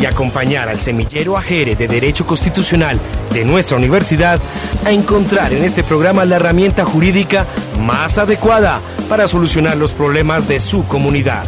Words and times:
y 0.00 0.06
acompañar 0.06 0.68
al 0.68 0.80
semillero 0.80 1.36
Ajere 1.36 1.74
de 1.74 1.88
Derecho 1.88 2.26
Constitucional 2.26 2.98
de 3.32 3.44
nuestra 3.44 3.76
universidad 3.76 4.40
a 4.84 4.90
encontrar 4.90 5.52
en 5.52 5.64
este 5.64 5.82
programa 5.82 6.24
la 6.24 6.36
herramienta 6.36 6.84
jurídica 6.84 7.46
más 7.80 8.18
adecuada 8.18 8.80
para 9.08 9.26
solucionar 9.26 9.76
los 9.76 9.92
problemas 9.92 10.46
de 10.48 10.60
su 10.60 10.86
comunidad. 10.86 11.44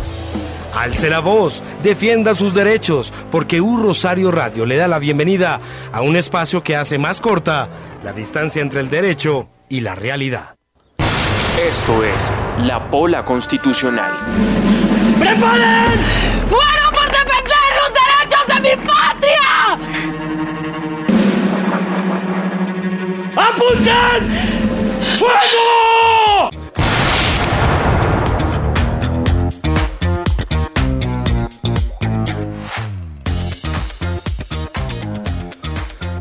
Alce 0.74 1.10
la 1.10 1.20
voz, 1.20 1.62
defienda 1.82 2.34
sus 2.34 2.54
derechos, 2.54 3.12
porque 3.30 3.60
U 3.60 3.76
Rosario 3.76 4.30
Radio 4.30 4.66
le 4.66 4.76
da 4.76 4.86
la 4.88 4.98
bienvenida 4.98 5.60
a 5.92 6.00
un 6.00 6.16
espacio 6.16 6.62
que 6.62 6.76
hace 6.76 6.96
más 6.98 7.20
corta 7.20 7.68
la 8.04 8.12
distancia 8.12 8.62
entre 8.62 8.80
el 8.80 8.88
derecho 8.88 9.48
y 9.68 9.80
la 9.80 9.94
realidad. 9.94 10.54
Esto 11.68 12.04
es 12.04 12.32
La 12.66 12.88
Pola 12.90 13.24
Constitucional. 13.24 14.12
¡Preparen! 15.18 16.00
¡Muero 16.48 16.79
por 16.79 16.79
defender 16.79 16.79
los 16.79 16.79
mi 18.62 18.70
patria! 18.76 19.78
¡Apunten! 23.36 24.20
¡Fuego! 25.18 26.50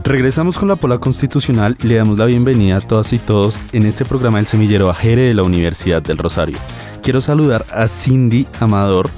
Regresamos 0.03 0.57
con 0.57 0.67
la 0.67 0.75
Pola 0.75 0.97
Constitucional 0.97 1.77
y 1.83 1.87
le 1.87 1.95
damos 1.95 2.17
la 2.17 2.25
bienvenida 2.25 2.77
a 2.77 2.81
todas 2.81 3.13
y 3.13 3.19
todos 3.19 3.59
en 3.73 3.85
este 3.85 4.05
programa 4.05 4.39
del 4.39 4.47
Semillero 4.47 4.89
Ajere 4.89 5.21
de 5.23 5.33
la 5.35 5.43
Universidad 5.43 6.01
del 6.01 6.17
Rosario. 6.17 6.57
Quiero 7.03 7.21
saludar 7.21 7.65
a 7.71 7.87
Cindy 7.87 8.47
Amador. 8.59 9.09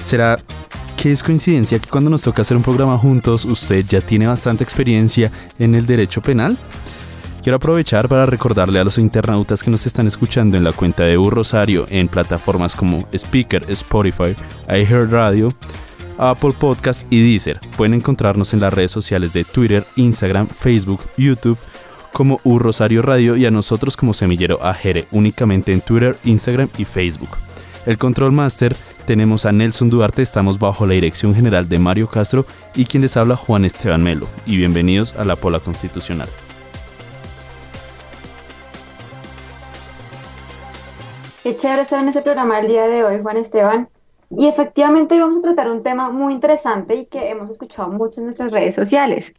¿Será 0.00 0.38
que 0.98 1.12
es 1.12 1.22
coincidencia 1.22 1.78
que 1.78 1.88
cuando 1.88 2.10
nos 2.10 2.22
toca 2.22 2.42
hacer 2.42 2.56
un 2.56 2.64
programa 2.64 2.98
juntos 2.98 3.44
usted 3.44 3.84
ya 3.88 4.00
tiene 4.00 4.26
bastante 4.26 4.64
experiencia 4.64 5.30
en 5.60 5.76
el 5.76 5.86
derecho 5.86 6.20
penal? 6.20 6.58
Quiero 7.40 7.56
aprovechar 7.56 8.08
para 8.08 8.26
recordarle 8.26 8.80
a 8.80 8.84
los 8.84 8.98
internautas 8.98 9.62
que 9.62 9.70
nos 9.70 9.86
están 9.86 10.08
escuchando 10.08 10.56
en 10.56 10.64
la 10.64 10.72
cuenta 10.72 11.04
de 11.04 11.16
U 11.16 11.30
Rosario 11.30 11.86
en 11.88 12.08
plataformas 12.08 12.74
como 12.74 13.06
Speaker, 13.12 13.64
Spotify, 13.68 14.34
iHeartRadio, 14.68 15.54
Apple 16.18 16.54
Podcast 16.58 17.06
y 17.10 17.22
Deezer. 17.22 17.60
Pueden 17.76 17.94
encontrarnos 17.94 18.52
en 18.52 18.58
las 18.60 18.72
redes 18.72 18.90
sociales 18.90 19.32
de 19.32 19.44
Twitter, 19.44 19.86
Instagram, 19.94 20.48
Facebook, 20.48 21.00
YouTube 21.16 21.58
como 22.12 22.40
U 22.42 22.58
Rosario 22.58 23.02
Radio 23.02 23.36
y 23.36 23.46
a 23.46 23.52
nosotros 23.52 23.96
como 23.96 24.14
Semillero 24.14 24.64
Ajere 24.64 25.06
únicamente 25.12 25.72
en 25.72 25.80
Twitter, 25.80 26.18
Instagram 26.24 26.68
y 26.76 26.84
Facebook. 26.84 27.30
El 27.86 27.98
Control 27.98 28.32
Master 28.32 28.76
tenemos 29.08 29.46
a 29.46 29.52
Nelson 29.52 29.88
Duarte, 29.88 30.20
estamos 30.20 30.58
bajo 30.58 30.84
la 30.84 30.92
dirección 30.92 31.34
general 31.34 31.66
de 31.66 31.78
Mario 31.78 32.08
Castro 32.08 32.44
y 32.74 32.84
quien 32.84 33.00
les 33.00 33.16
habla 33.16 33.36
Juan 33.36 33.64
Esteban 33.64 34.02
Melo. 34.02 34.26
Y 34.44 34.58
bienvenidos 34.58 35.16
a 35.16 35.24
la 35.24 35.34
Pola 35.34 35.60
Constitucional. 35.60 36.28
Qué 41.42 41.56
chévere 41.56 41.80
estar 41.80 42.02
en 42.02 42.10
ese 42.10 42.20
programa 42.20 42.58
el 42.58 42.68
día 42.68 42.86
de 42.86 43.02
hoy, 43.02 43.22
Juan 43.22 43.38
Esteban. 43.38 43.88
Y 44.28 44.46
efectivamente 44.46 45.14
hoy 45.14 45.22
vamos 45.22 45.38
a 45.38 45.40
tratar 45.40 45.70
un 45.70 45.82
tema 45.82 46.10
muy 46.10 46.34
interesante 46.34 46.94
y 46.94 47.06
que 47.06 47.30
hemos 47.30 47.48
escuchado 47.48 47.88
mucho 47.88 48.20
en 48.20 48.26
nuestras 48.26 48.52
redes 48.52 48.74
sociales 48.74 49.32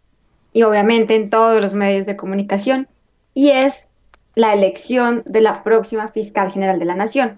y 0.52 0.64
obviamente 0.64 1.16
en 1.16 1.30
todos 1.30 1.62
los 1.62 1.76
medios 1.76 2.08
de 2.08 2.16
comunicación, 2.16 2.88
y 3.36 3.50
es 3.50 3.92
la 4.34 4.56
elección 4.56 5.22
de 5.28 5.42
la 5.42 5.62
próxima 5.62 6.08
fiscal 6.08 6.50
general 6.50 6.80
de 6.80 6.86
la 6.86 6.96
Nación. 6.96 7.38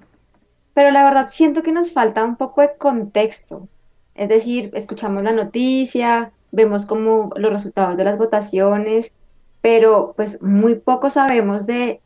Pero 0.73 0.91
la 0.91 1.03
verdad 1.03 1.29
siento 1.31 1.63
que 1.63 1.71
nos 1.71 1.91
falta 1.91 2.23
un 2.23 2.35
poco 2.35 2.61
de 2.61 2.77
contexto. 2.77 3.67
Es 4.15 4.29
decir, 4.29 4.71
escuchamos 4.73 5.23
la 5.23 5.31
noticia, 5.31 6.31
vemos 6.51 6.85
como 6.85 7.31
los 7.35 7.51
resultados 7.51 7.97
de 7.97 8.03
las 8.03 8.17
votaciones, 8.17 9.13
pero 9.61 10.13
pues 10.15 10.41
muy 10.41 10.75
poco 10.75 11.09
sabemos 11.09 11.65
de 11.65 12.01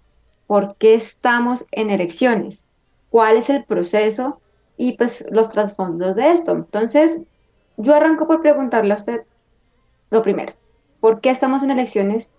por 0.48 0.76
qué 0.76 0.94
estamos 0.94 1.66
en 1.72 1.90
elecciones, 1.90 2.66
cuál 3.10 3.38
es 3.38 3.50
el 3.50 3.64
proceso 3.64 4.40
y 4.78 4.98
pues 4.98 5.26
los 5.32 5.50
trasfondos 5.50 6.16
de 6.16 6.32
esto. 6.32 6.52
Entonces, 6.52 7.22
yo 7.78 7.96
arranco 7.96 8.28
por 8.28 8.42
preguntarle 8.42 8.94
a 8.94 8.98
usted 8.98 9.22
lo 10.12 10.22
primero, 10.22 10.54
¿por 11.00 11.22
qué 11.22 11.30
estamos 11.30 11.64
en 11.64 11.72
elecciones? 11.72 12.32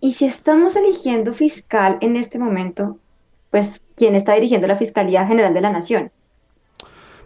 Y 0.00 0.12
si 0.12 0.24
estamos 0.24 0.76
eligiendo 0.76 1.34
fiscal 1.34 1.98
en 2.00 2.16
este 2.16 2.38
momento, 2.38 2.98
pues, 3.50 3.84
¿quién 4.00 4.14
está 4.14 4.32
dirigiendo 4.32 4.66
la 4.66 4.76
Fiscalía 4.76 5.26
General 5.26 5.52
de 5.52 5.60
la 5.60 5.70
Nación? 5.70 6.10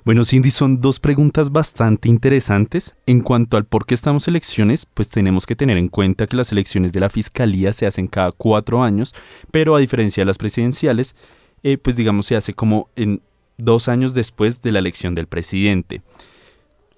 Bueno, 0.04 0.24
Cindy, 0.24 0.50
son 0.50 0.80
dos 0.80 0.98
preguntas 0.98 1.52
bastante 1.52 2.08
interesantes. 2.08 2.96
En 3.06 3.20
cuanto 3.20 3.56
al 3.56 3.64
por 3.64 3.86
qué 3.86 3.94
estamos 3.94 4.26
elecciones, 4.26 4.84
pues 4.84 5.08
tenemos 5.08 5.46
que 5.46 5.54
tener 5.54 5.78
en 5.78 5.88
cuenta 5.88 6.26
que 6.26 6.36
las 6.36 6.50
elecciones 6.50 6.92
de 6.92 6.98
la 6.98 7.10
Fiscalía 7.10 7.72
se 7.72 7.86
hacen 7.86 8.08
cada 8.08 8.32
cuatro 8.32 8.82
años, 8.82 9.14
pero 9.52 9.76
a 9.76 9.78
diferencia 9.78 10.22
de 10.22 10.26
las 10.26 10.36
presidenciales, 10.36 11.14
eh, 11.62 11.78
pues 11.78 11.94
digamos 11.94 12.26
se 12.26 12.34
hace 12.34 12.54
como 12.54 12.88
en 12.96 13.22
dos 13.56 13.88
años 13.88 14.12
después 14.12 14.60
de 14.60 14.72
la 14.72 14.80
elección 14.80 15.14
del 15.14 15.28
presidente. 15.28 16.02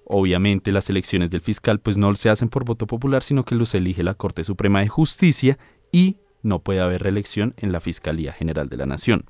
Obviamente 0.05 0.71
las 0.71 0.89
elecciones 0.89 1.29
del 1.29 1.41
fiscal 1.41 1.79
pues 1.79 1.97
no 1.97 2.15
se 2.15 2.31
hacen 2.31 2.49
por 2.49 2.65
voto 2.65 2.87
popular, 2.87 3.21
sino 3.21 3.45
que 3.45 3.53
los 3.53 3.75
elige 3.75 4.03
la 4.03 4.15
Corte 4.15 4.43
Suprema 4.43 4.79
de 4.79 4.87
Justicia 4.87 5.59
y 5.91 6.17
no 6.41 6.59
puede 6.59 6.79
haber 6.79 7.03
reelección 7.03 7.53
en 7.57 7.71
la 7.71 7.79
Fiscalía 7.79 8.33
General 8.33 8.69
de 8.69 8.77
la 8.77 8.87
Nación. 8.87 9.25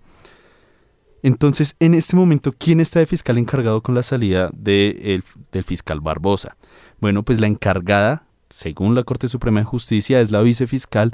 Entonces, 1.27 1.75
en 1.81 1.93
este 1.93 2.15
momento, 2.15 2.53
¿quién 2.57 2.79
está 2.79 2.99
de 2.99 3.05
fiscal 3.05 3.37
encargado 3.37 3.83
con 3.83 3.93
la 3.93 4.01
salida 4.01 4.49
del 4.53 5.21
fiscal 5.65 5.99
Barbosa? 5.99 6.55
Bueno, 7.01 7.23
pues 7.23 7.41
la 7.41 7.47
encargada, 7.47 8.23
según 8.49 8.95
la 8.95 9.03
Corte 9.03 9.27
Suprema 9.27 9.59
de 9.59 9.65
Justicia, 9.65 10.21
es 10.21 10.31
la 10.31 10.41
vicefiscal 10.41 11.13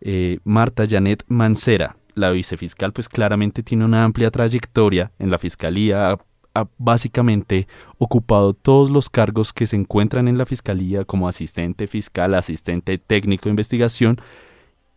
eh, 0.00 0.40
Marta 0.42 0.88
Janet 0.88 1.22
Mancera. 1.28 1.94
La 2.16 2.32
vicefiscal, 2.32 2.92
pues 2.92 3.08
claramente 3.08 3.62
tiene 3.62 3.84
una 3.84 4.02
amplia 4.02 4.32
trayectoria 4.32 5.12
en 5.20 5.30
la 5.30 5.38
fiscalía, 5.38 6.10
ha, 6.10 6.18
ha 6.56 6.66
básicamente 6.78 7.68
ocupado 7.98 8.54
todos 8.54 8.90
los 8.90 9.08
cargos 9.08 9.52
que 9.52 9.68
se 9.68 9.76
encuentran 9.76 10.26
en 10.26 10.36
la 10.36 10.46
fiscalía 10.46 11.04
como 11.04 11.28
asistente 11.28 11.86
fiscal, 11.86 12.34
asistente 12.34 12.98
técnico 12.98 13.44
de 13.44 13.50
investigación 13.50 14.16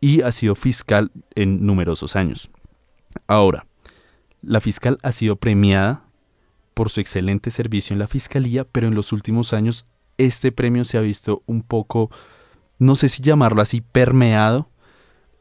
y 0.01 0.23
ha 0.23 0.31
sido 0.31 0.55
fiscal 0.55 1.11
en 1.35 1.63
numerosos 1.63 2.15
años. 2.15 2.49
Ahora, 3.27 3.66
la 4.41 4.61
fiscal 4.61 4.97
ha 5.03 5.11
sido 5.11 5.35
premiada 5.35 6.03
por 6.73 6.89
su 6.89 6.99
excelente 7.01 7.51
servicio 7.51 7.93
en 7.93 7.99
la 7.99 8.07
fiscalía, 8.07 8.63
pero 8.63 8.87
en 8.87 8.95
los 8.95 9.11
últimos 9.11 9.53
años 9.53 9.85
este 10.17 10.51
premio 10.51 10.83
se 10.83 10.97
ha 10.97 11.01
visto 11.01 11.43
un 11.45 11.61
poco, 11.63 12.09
no 12.79 12.95
sé 12.95 13.09
si 13.09 13.21
llamarlo 13.21 13.61
así, 13.61 13.81
permeado, 13.81 14.69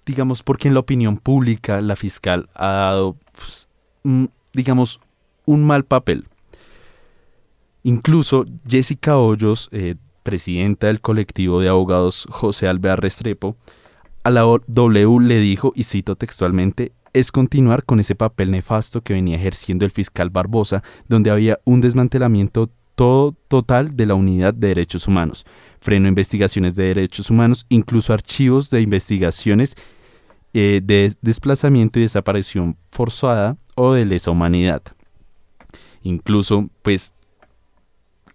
digamos, 0.05 0.43
porque 0.43 0.69
en 0.69 0.75
la 0.75 0.81
opinión 0.81 1.19
pública 1.19 1.81
la 1.81 1.97
fiscal 1.97 2.49
ha 2.55 2.69
dado, 2.69 3.17
pues, 3.33 3.69
digamos, 4.53 5.01
un 5.45 5.65
mal 5.65 5.85
papel. 5.85 6.27
Incluso 7.83 8.47
Jessica 8.67 9.19
Hoyos, 9.19 9.69
eh, 9.73 9.97
presidenta 10.23 10.89
del 10.89 11.01
colectivo 11.01 11.61
de 11.61 11.69
abogados 11.69 12.27
José 12.31 12.67
Alvear 12.67 13.01
Restrepo, 13.01 13.57
a 14.25 14.31
la 14.31 14.43
W 14.43 15.21
le 15.21 15.39
dijo, 15.39 15.73
y 15.77 15.85
cito 15.85 16.17
textualmente, 16.17 16.93
es 17.17 17.33
continuar 17.33 17.85
con 17.85 17.99
ese 17.99 18.15
papel 18.15 18.51
nefasto 18.51 19.01
que 19.01 19.15
venía 19.15 19.37
ejerciendo 19.37 19.87
el 19.87 19.91
fiscal 19.91 20.29
Barbosa, 20.29 20.83
donde 21.09 21.31
había 21.31 21.59
un 21.65 21.81
desmantelamiento 21.81 22.69
todo 22.95 23.35
total 23.49 23.97
de 23.97 24.05
la 24.05 24.15
unidad 24.15 24.53
de 24.53 24.69
derechos 24.69 25.09
humanos, 25.09 25.47
freno 25.81 26.07
a 26.07 26.09
investigaciones 26.11 26.77
de 26.77 26.89
derechos 26.89 27.31
humanos, 27.31 27.65
incluso 27.71 28.13
archivos 28.13 28.69
de 28.69 28.83
investigaciones 28.83 29.77
eh, 30.53 30.83
de 30.85 31.15
desplazamiento 31.23 31.99
y 31.99 32.03
desaparición 32.03 32.77
forzada 32.91 33.57
o 33.77 33.95
de 33.95 34.05
lesa 34.05 34.31
humanidad. 34.31 34.83
Incluso, 36.03 36.69
pues, 36.83 37.15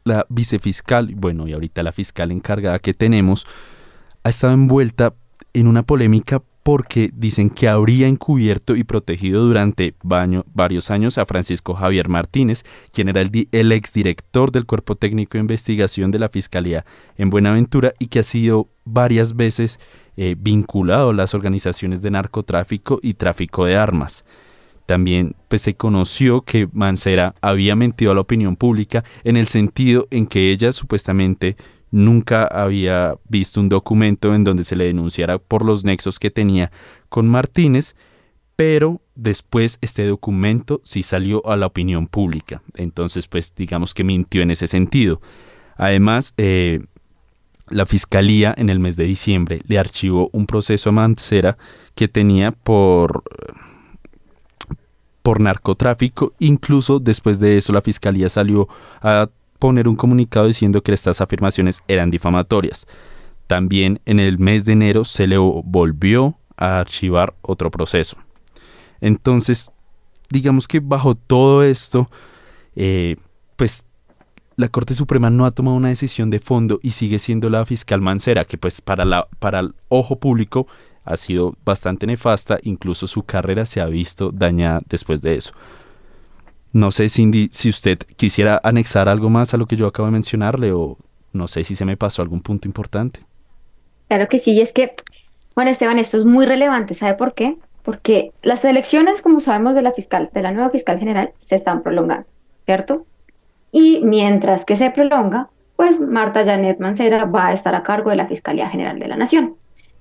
la 0.03 0.25
vicefiscal, 0.27 1.13
bueno, 1.13 1.47
y 1.47 1.53
ahorita 1.53 1.83
la 1.83 1.91
fiscal 1.91 2.31
encargada 2.31 2.79
que 2.79 2.95
tenemos, 2.95 3.45
ha 4.23 4.29
estado 4.29 4.53
envuelta 4.53 5.13
en 5.53 5.67
una 5.67 5.83
polémica 5.83 6.41
porque 6.63 7.09
dicen 7.13 7.49
que 7.49 7.67
habría 7.67 8.07
encubierto 8.07 8.75
y 8.75 8.83
protegido 8.83 9.45
durante 9.45 9.95
varios 10.03 10.91
años 10.91 11.17
a 11.17 11.25
Francisco 11.25 11.73
Javier 11.73 12.07
Martínez, 12.07 12.63
quien 12.91 13.09
era 13.09 13.21
el, 13.21 13.71
exdirector 13.71 14.51
del 14.51 14.65
Cuerpo 14.65 14.95
Técnico 14.95 15.33
de 15.33 15.39
Investigación 15.39 16.11
de 16.11 16.19
la 16.19 16.29
Fiscalía 16.29 16.85
en 17.17 17.29
Buenaventura 17.29 17.93
y 17.97 18.07
que 18.07 18.19
ha 18.19 18.23
sido 18.23 18.69
varias 18.85 19.35
veces 19.35 19.79
eh, 20.17 20.35
vinculado 20.37 21.09
a 21.09 21.13
las 21.13 21.33
organizaciones 21.33 22.01
de 22.01 22.11
narcotráfico 22.11 22.99
y 23.01 23.15
tráfico 23.15 23.65
de 23.65 23.77
armas. 23.77 24.23
También 24.85 25.35
pues, 25.47 25.63
se 25.63 25.75
conoció 25.75 26.41
que 26.41 26.67
Mancera 26.73 27.33
había 27.41 27.75
mentido 27.75 28.11
a 28.11 28.15
la 28.15 28.21
opinión 28.21 28.55
pública 28.55 29.03
en 29.23 29.37
el 29.37 29.47
sentido 29.47 30.07
en 30.11 30.27
que 30.27 30.51
ella 30.51 30.73
supuestamente 30.73 31.55
nunca 31.91 32.45
había 32.45 33.15
visto 33.27 33.59
un 33.59 33.69
documento 33.69 34.33
en 34.33 34.43
donde 34.43 34.63
se 34.63 34.75
le 34.75 34.85
denunciara 34.85 35.37
por 35.37 35.63
los 35.63 35.83
nexos 35.83 36.19
que 36.19 36.31
tenía 36.31 36.71
con 37.09 37.27
Martínez, 37.27 37.95
pero 38.55 39.01
después 39.15 39.77
este 39.81 40.05
documento 40.07 40.81
sí 40.83 41.03
salió 41.03 41.45
a 41.47 41.57
la 41.57 41.67
opinión 41.67 42.07
pública. 42.07 42.61
Entonces, 42.75 43.27
pues 43.27 43.53
digamos 43.55 43.93
que 43.93 44.03
mintió 44.03 44.41
en 44.41 44.51
ese 44.51 44.67
sentido. 44.67 45.21
Además, 45.75 46.33
eh, 46.37 46.79
la 47.69 47.85
Fiscalía 47.85 48.53
en 48.57 48.69
el 48.69 48.79
mes 48.79 48.95
de 48.95 49.05
diciembre 49.05 49.61
le 49.67 49.79
archivó 49.79 50.29
un 50.33 50.45
proceso 50.45 50.89
a 50.89 50.93
Mancera 50.93 51.57
que 51.95 52.07
tenía 52.07 52.51
por 52.51 53.23
por 55.21 55.39
narcotráfico. 55.39 56.33
Incluso 56.39 56.99
después 56.99 57.39
de 57.39 57.57
eso 57.57 57.73
la 57.73 57.81
Fiscalía 57.81 58.29
salió 58.29 58.67
a 59.01 59.29
poner 59.61 59.87
un 59.87 59.95
comunicado 59.95 60.47
diciendo 60.47 60.81
que 60.81 60.91
estas 60.91 61.21
afirmaciones 61.21 61.83
eran 61.87 62.09
difamatorias. 62.09 62.87
También 63.45 64.01
en 64.05 64.19
el 64.19 64.39
mes 64.39 64.65
de 64.65 64.73
enero 64.73 65.03
se 65.03 65.27
le 65.27 65.37
volvió 65.37 66.39
a 66.57 66.79
archivar 66.79 67.35
otro 67.43 67.69
proceso. 67.69 68.17
Entonces, 69.01 69.69
digamos 70.31 70.67
que 70.67 70.79
bajo 70.79 71.13
todo 71.13 71.63
esto, 71.63 72.09
eh, 72.75 73.17
pues 73.55 73.85
la 74.55 74.67
Corte 74.67 74.95
Suprema 74.95 75.29
no 75.29 75.45
ha 75.45 75.51
tomado 75.51 75.77
una 75.77 75.89
decisión 75.89 76.31
de 76.31 76.39
fondo 76.39 76.79
y 76.81 76.91
sigue 76.91 77.19
siendo 77.19 77.47
la 77.51 77.63
fiscal 77.63 78.01
Mancera, 78.01 78.45
que 78.45 78.57
pues 78.57 78.81
para, 78.81 79.05
la, 79.05 79.27
para 79.37 79.59
el 79.59 79.75
ojo 79.89 80.15
público 80.15 80.65
ha 81.05 81.17
sido 81.17 81.55
bastante 81.63 82.07
nefasta, 82.07 82.57
incluso 82.63 83.05
su 83.05 83.21
carrera 83.23 83.67
se 83.67 83.79
ha 83.79 83.85
visto 83.85 84.31
dañada 84.31 84.81
después 84.89 85.21
de 85.21 85.35
eso. 85.35 85.53
No 86.73 86.91
sé, 86.91 87.09
Cindy, 87.09 87.49
si 87.51 87.69
usted 87.69 87.99
quisiera 88.15 88.61
anexar 88.63 89.09
algo 89.09 89.29
más 89.29 89.53
a 89.53 89.57
lo 89.57 89.65
que 89.65 89.75
yo 89.75 89.87
acabo 89.87 90.07
de 90.07 90.13
mencionarle 90.13 90.71
o 90.71 90.97
no 91.33 91.47
sé 91.47 91.63
si 91.63 91.75
se 91.75 91.85
me 91.85 91.97
pasó 91.97 92.21
algún 92.21 92.41
punto 92.41 92.67
importante. 92.67 93.21
Claro 94.07 94.27
que 94.27 94.39
sí, 94.39 94.51
y 94.51 94.61
es 94.61 94.73
que, 94.73 94.95
bueno, 95.55 95.71
Esteban, 95.71 95.99
esto 95.99 96.17
es 96.17 96.25
muy 96.25 96.45
relevante, 96.45 96.93
¿sabe 96.93 97.15
por 97.15 97.33
qué? 97.33 97.57
Porque 97.83 98.31
las 98.41 98.63
elecciones, 98.63 99.21
como 99.21 99.41
sabemos, 99.41 99.75
de 99.75 99.81
la 99.81 99.91
fiscal, 99.91 100.29
de 100.33 100.41
la 100.41 100.51
nueva 100.51 100.69
fiscal 100.69 100.99
general, 100.99 101.31
se 101.37 101.55
están 101.55 101.81
prolongando, 101.81 102.27
¿cierto? 102.65 103.05
Y 103.71 104.01
mientras 104.03 104.65
que 104.65 104.75
se 104.75 104.91
prolonga, 104.91 105.49
pues 105.75 105.99
Marta 105.99 106.45
Janet 106.45 106.79
Mancera 106.79 107.25
va 107.25 107.47
a 107.47 107.53
estar 107.53 107.73
a 107.73 107.83
cargo 107.83 108.11
de 108.11 108.17
la 108.17 108.27
Fiscalía 108.27 108.67
General 108.67 108.99
de 108.99 109.07
la 109.07 109.15
Nación. 109.15 109.55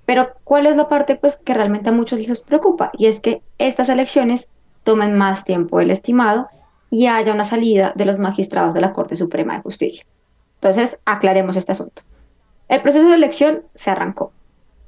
Pero, 0.05 0.31
¿cuál 0.45 0.67
es 0.67 0.77
la 0.77 0.89
parte 0.89 1.15
pues, 1.15 1.37
que 1.37 1.55
realmente 1.55 1.89
a 1.89 1.93
muchos 1.93 2.19
les 2.19 2.41
preocupa? 2.41 2.91
Y 2.99 3.07
es 3.07 3.21
que 3.21 3.43
estas 3.59 3.89
elecciones 3.89 4.49
tomen 4.83 5.17
más 5.17 5.45
tiempo 5.45 5.79
del 5.79 5.91
estimado 5.91 6.49
y 6.91 7.07
haya 7.07 7.33
una 7.33 7.45
salida 7.45 7.93
de 7.95 8.05
los 8.05 8.19
magistrados 8.19 8.75
de 8.75 8.81
la 8.81 8.93
Corte 8.93 9.17
Suprema 9.17 9.55
de 9.55 9.63
Justicia. 9.63 10.05
Entonces, 10.57 11.01
aclaremos 11.05 11.57
este 11.57 11.73
asunto. 11.73 12.03
El 12.69 12.83
proceso 12.83 13.09
de 13.09 13.15
elección 13.15 13.63
se 13.75 13.91
arrancó. 13.91 14.33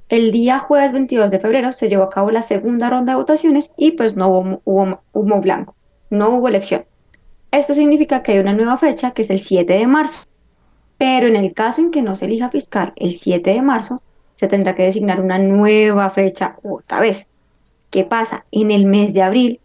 El 0.08 0.30
día 0.30 0.58
jueves 0.58 0.92
22 0.92 1.30
de 1.30 1.40
febrero 1.40 1.72
se 1.72 1.88
llevó 1.88 2.02
a 2.02 2.10
cabo 2.10 2.30
la 2.30 2.42
segunda 2.42 2.90
ronda 2.90 3.12
de 3.12 3.16
votaciones 3.16 3.70
y 3.78 3.92
pues 3.92 4.14
no 4.14 4.28
hubo, 4.28 4.60
humo 5.12 5.40
blanco, 5.40 5.74
no 6.10 6.28
hubo 6.30 6.48
elección. 6.48 6.84
Esto 7.50 7.72
significa 7.72 8.22
que 8.22 8.32
hay 8.32 8.38
una 8.38 8.52
nueva 8.52 8.76
fecha 8.76 9.12
que 9.12 9.22
es 9.22 9.30
el 9.30 9.40
7 9.40 9.72
de 9.72 9.86
marzo. 9.86 10.26
Pero 10.98 11.28
en 11.28 11.36
el 11.36 11.54
caso 11.54 11.80
en 11.80 11.90
que 11.90 12.02
no 12.02 12.14
se 12.14 12.26
elija 12.26 12.50
fiscal 12.50 12.92
el 12.96 13.16
7 13.16 13.50
de 13.50 13.62
marzo, 13.62 14.02
se 14.34 14.48
tendrá 14.48 14.74
que 14.74 14.82
designar 14.82 15.20
una 15.20 15.38
nueva 15.38 16.10
fecha 16.10 16.56
otra 16.62 17.00
vez. 17.00 17.26
¿Qué 17.90 18.04
pasa? 18.04 18.44
En 18.52 18.70
el 18.70 18.86
mes 18.86 19.14
de 19.14 19.22
abril 19.22 19.60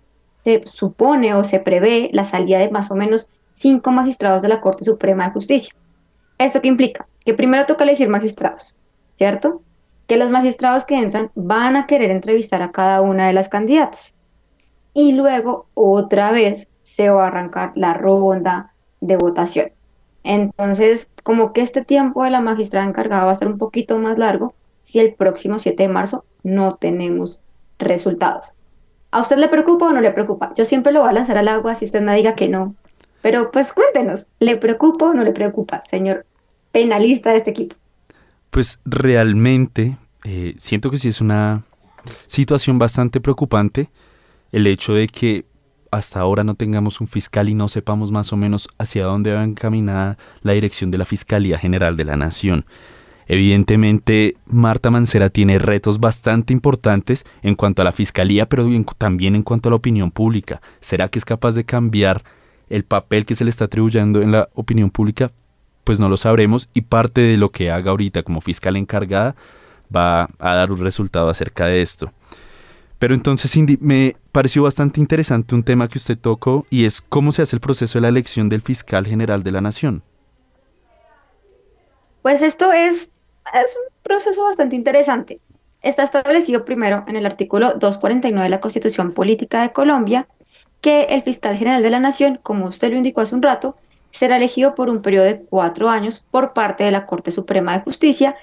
se 0.48 0.64
supone 0.66 1.34
o 1.34 1.44
se 1.44 1.60
prevé 1.60 2.10
la 2.14 2.24
salida 2.24 2.58
de 2.60 2.72
más 2.72 2.90
o 2.90 2.96
menos 2.96 3.28
cinco 3.52 3.92
magistrados 3.92 4.42
de 4.42 4.48
la 4.48 4.62
Corte 4.62 4.86
Suprema 4.86 5.26
de 5.26 5.34
Justicia. 5.34 5.76
¿Esto 6.38 6.62
qué 6.62 6.70
implica? 6.70 7.06
Que 7.26 7.34
primero 7.34 7.66
toca 7.66 7.84
elegir 7.84 8.08
magistrados, 8.08 8.74
¿cierto? 9.18 9.62
Que 10.08 10.16
los 10.16 10.30
magistrados 10.30 10.86
que 10.86 10.98
entran 10.98 11.32
van 11.36 11.76
a 11.76 11.86
querer 11.86 12.12
entrevistar 12.12 12.62
a 12.62 12.72
cada 12.72 13.02
una 13.02 13.28
de 13.28 13.34
las 13.34 13.50
candidatas. 13.50 14.14
Y 14.94 15.12
luego 15.12 15.68
otra 15.74 16.32
vez 16.32 16.70
se 16.82 17.10
va 17.10 17.26
a 17.26 17.28
arrancar 17.28 17.74
la 17.76 17.94
ronda 17.94 18.72
de 19.02 19.18
votación. 19.18 19.72
Entonces, 20.24 21.10
como 21.24 21.52
que 21.52 21.60
este 21.60 21.84
tiempo 21.84 22.24
de 22.24 22.30
la 22.30 22.40
magistrada 22.40 22.88
encargada 22.88 23.26
va 23.26 23.32
a 23.32 23.36
ser 23.36 23.50
un 23.50 23.58
poquito 23.58 24.00
más 24.00 24.18
largo 24.18 24.54
si 24.82 25.00
el 25.00 25.14
próximo 25.14 25.60
7 25.60 25.84
de 25.84 25.90
marzo 25.90 26.24
no 26.42 26.76
tenemos 26.76 27.42
resultados. 27.80 28.57
¿A 29.18 29.22
usted 29.22 29.38
le 29.38 29.48
preocupa 29.48 29.88
o 29.88 29.92
no 29.92 30.00
le 30.00 30.12
preocupa? 30.12 30.54
Yo 30.56 30.64
siempre 30.64 30.94
lo 30.94 31.00
voy 31.00 31.10
a 31.10 31.12
lanzar 31.12 31.40
al 31.40 31.48
agua 31.48 31.74
si 31.74 31.86
usted 31.86 32.02
me 32.02 32.16
diga 32.16 32.36
que 32.36 32.48
no. 32.50 32.76
Pero 33.24 33.50
pues 33.50 33.74
cuéntenos, 33.74 34.28
¿le 34.40 34.58
preocupa 34.58 35.06
o 35.06 35.14
no 35.16 35.24
le 35.24 35.32
preocupa, 35.32 35.82
señor 35.90 36.28
penalista 36.72 37.32
de 37.32 37.38
este 37.38 37.50
equipo? 37.50 37.76
Pues 38.52 38.80
realmente 38.86 39.98
eh, 40.24 40.54
siento 40.58 40.92
que 40.92 41.00
sí 41.00 41.08
es 41.08 41.20
una 41.20 41.64
situación 42.28 42.78
bastante 42.78 43.20
preocupante 43.20 43.90
el 44.52 44.68
hecho 44.68 44.94
de 44.94 45.08
que 45.08 45.46
hasta 45.90 46.20
ahora 46.20 46.44
no 46.44 46.54
tengamos 46.54 47.02
un 47.02 47.08
fiscal 47.08 47.50
y 47.50 47.56
no 47.56 47.70
sepamos 47.70 48.12
más 48.12 48.32
o 48.34 48.38
menos 48.38 48.70
hacia 48.78 49.06
dónde 49.06 49.34
va 49.34 49.44
encaminada 49.44 50.20
la 50.44 50.52
dirección 50.52 50.92
de 50.92 51.00
la 51.00 51.06
Fiscalía 51.06 51.58
General 51.58 51.98
de 51.98 52.06
la 52.06 52.18
Nación. 52.18 52.68
Evidentemente, 53.28 54.38
Marta 54.46 54.90
Mancera 54.90 55.30
tiene 55.30 55.60
retos 55.60 56.00
bastante 56.00 56.54
importantes 56.54 57.26
en 57.42 57.56
cuanto 57.56 57.82
a 57.82 57.86
la 57.86 57.92
fiscalía, 57.92 58.48
pero 58.48 58.66
también 58.98 59.36
en 59.36 59.44
cuanto 59.44 59.68
a 59.68 59.72
la 59.72 59.76
opinión 59.76 60.12
pública. 60.12 60.62
¿Será 60.80 61.10
que 61.10 61.20
es 61.20 61.26
capaz 61.26 61.54
de 61.54 61.66
cambiar 61.66 62.24
el 62.70 62.84
papel 62.84 63.26
que 63.26 63.36
se 63.36 63.44
le 63.44 63.50
está 63.50 63.66
atribuyendo 63.66 64.22
en 64.22 64.32
la 64.32 64.50
opinión 64.54 64.90
pública? 64.90 65.32
Pues 65.84 66.00
no 66.00 66.08
lo 66.08 66.18
sabremos 66.18 66.70
y 66.74 66.82
parte 66.82 67.22
de 67.22 67.38
lo 67.38 67.52
que 67.52 67.70
haga 67.70 67.92
ahorita 67.92 68.24
como 68.24 68.42
fiscal 68.42 68.76
encargada 68.78 69.36
va 69.94 70.30
a 70.40 70.56
dar 70.56 70.72
un 70.72 70.80
resultado 70.80 71.30
acerca 71.30 71.66
de 71.66 71.82
esto. 71.82 72.12
Pero 73.00 73.14
entonces, 73.14 73.52
Cindy, 73.52 73.78
me 73.80 74.16
pareció 74.32 74.64
bastante 74.64 75.00
interesante 75.00 75.54
un 75.54 75.64
tema 75.64 75.88
que 75.88 75.98
usted 75.98 76.18
tocó 76.18 76.66
y 76.70 76.86
es 76.86 77.02
cómo 77.02 77.32
se 77.32 77.42
hace 77.42 77.56
el 77.56 77.60
proceso 77.60 77.98
de 77.98 78.02
la 78.02 78.10
elección 78.10 78.50
del 78.50 78.62
fiscal 78.62 79.06
general 79.06 79.44
de 79.44 79.52
la 79.52 79.62
nación. 79.62 80.02
Pues 82.22 82.42
esto 82.42 82.74
es 82.74 83.12
es 83.54 83.76
un 83.76 83.94
proceso 84.04 84.44
bastante 84.44 84.76
interesante. 84.76 85.40
Está 85.82 86.04
establecido 86.04 86.66
primero 86.66 87.04
en 87.08 87.16
el 87.16 87.26
artículo 87.26 87.74
249 87.76 88.44
de 88.44 88.50
la 88.50 88.60
Constitución 88.60 89.14
Política 89.14 89.62
de 89.62 89.72
Colombia 89.72 90.28
que 90.82 91.04
el 91.04 91.24
fiscal 91.24 91.58
general 91.58 91.84
de 91.84 91.90
la 91.90 92.00
Nación, 92.00 92.40
como 92.42 92.66
usted 92.66 92.92
lo 92.92 92.98
indicó 92.98 93.22
hace 93.22 93.36
un 93.36 93.42
rato, 93.42 93.76
será 94.12 94.38
elegido 94.38 94.76
por 94.76 94.90
un 94.90 95.02
periodo 95.02 95.26
de 95.26 95.42
cuatro 95.42 95.90
años 95.90 96.26
por 96.32 96.54
parte 96.54 96.84
de 96.84 96.92
la 96.92 97.06
Corte 97.06 97.32
Suprema 97.32 97.78
de 97.78 97.84
Justicia 97.84 98.36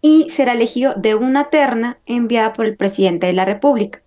y 0.00 0.30
será 0.30 0.52
elegido 0.52 0.94
de 0.94 1.14
una 1.14 1.50
terna 1.50 1.98
enviada 2.06 2.52
por 2.52 2.66
el 2.66 2.76
presidente 2.76 3.26
de 3.26 3.32
la 3.32 3.44
República. 3.44 4.02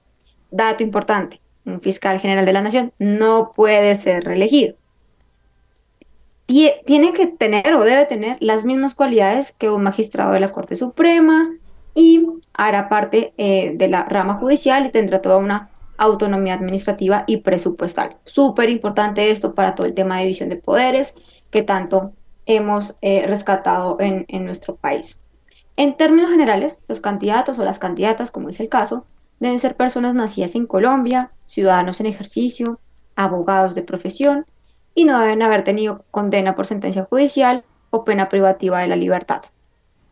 Dato 0.52 0.84
importante, 0.84 1.42
un 1.66 1.82
fiscal 1.82 2.20
general 2.20 2.46
de 2.46 2.54
la 2.54 2.62
Nación 2.62 2.94
no 3.00 3.54
puede 3.56 3.96
ser 3.96 4.24
reelegido 4.24 4.76
tiene 6.46 7.14
que 7.14 7.28
tener 7.28 7.74
o 7.74 7.84
debe 7.84 8.06
tener 8.06 8.38
las 8.40 8.66
mismas 8.66 8.96
cualidades 8.96 9.54
que 9.54 9.70
un 9.70 9.84
magistrado 9.84 10.34
de 10.34 10.40
la 10.40 10.52
Corte 10.52 10.76
Suprema 10.76 11.50
y 11.96 12.26
hará 12.54 12.90
parte 12.90 13.34
eh, 13.38 13.74
de 13.76 13.88
la 13.88 14.04
rama 14.06 14.36
judicial 14.36 14.86
y 14.86 14.92
tendrá 14.92 15.22
toda 15.22 15.38
una 15.38 15.70
autonomía 15.98 16.56
administrativa 16.56 17.24
y 17.28 17.38
presupuestal. 17.38 18.18
Súper 18.26 18.70
importante 18.70 19.32
esto 19.32 19.54
para 19.54 19.76
todo 19.76 19.88
el 19.88 19.94
tema 19.94 20.18
de 20.18 20.24
división 20.24 20.50
de 20.50 20.58
poderes 20.58 21.16
que 21.50 21.64
tanto 21.64 22.14
hemos 22.46 22.98
eh, 23.02 23.24
rescatado 23.26 23.98
en, 24.00 24.26
en 24.28 24.46
nuestro 24.46 24.76
país. 24.76 25.20
En 25.78 25.96
términos 25.96 26.30
generales, 26.30 26.78
los 26.88 27.00
candidatos 27.00 27.58
o 27.58 27.66
las 27.66 27.80
candidatas, 27.80 28.32
como 28.32 28.50
es 28.50 28.60
el 28.60 28.70
caso, 28.70 29.06
deben 29.40 29.60
ser 29.60 29.76
personas 29.76 30.14
nacidas 30.14 30.56
en 30.56 30.68
Colombia, 30.68 31.32
ciudadanos 31.46 32.00
en 32.00 32.08
ejercicio, 32.08 32.80
abogados 33.16 33.76
de 33.76 33.82
profesión 33.82 34.46
y 34.96 35.06
no 35.06 35.20
deben 35.20 35.42
haber 35.42 35.64
tenido 35.64 36.06
condena 36.12 36.56
por 36.56 36.66
sentencia 36.66 37.04
judicial 37.04 37.64
o 37.90 38.06
pena 38.06 38.30
privativa 38.30 38.80
de 38.80 38.88
la 38.88 38.96
libertad. 38.96 39.44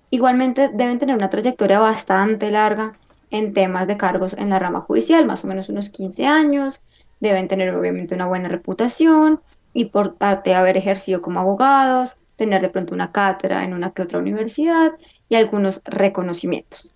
Igualmente 0.10 0.70
deben 0.74 1.00
tener 1.00 1.16
una 1.16 1.30
trayectoria 1.30 1.80
bastante 1.80 2.52
larga 2.52 2.94
en 3.30 3.54
temas 3.54 3.88
de 3.88 3.98
cargos 3.98 4.34
en 4.34 4.50
la 4.50 4.60
rama 4.60 4.82
judicial, 4.82 5.26
más 5.26 5.44
o 5.44 5.48
menos 5.48 5.70
unos 5.70 5.90
15 5.90 6.26
años, 6.26 6.84
deben 7.20 7.48
tener 7.48 7.74
obviamente 7.74 8.14
una 8.16 8.28
buena 8.28 8.50
reputación 8.50 9.42
de 9.74 10.54
haber 10.54 10.76
ejercido 10.76 11.22
como 11.22 11.40
abogados, 11.40 12.18
tener 12.36 12.62
de 12.62 12.70
pronto 12.70 12.94
una 12.94 13.12
cátedra 13.12 13.64
en 13.64 13.74
una 13.74 13.92
que 13.92 14.02
otra 14.02 14.20
universidad 14.20 14.92
y 15.30 15.36
algunos 15.36 15.82
reconocimientos. 15.86 16.92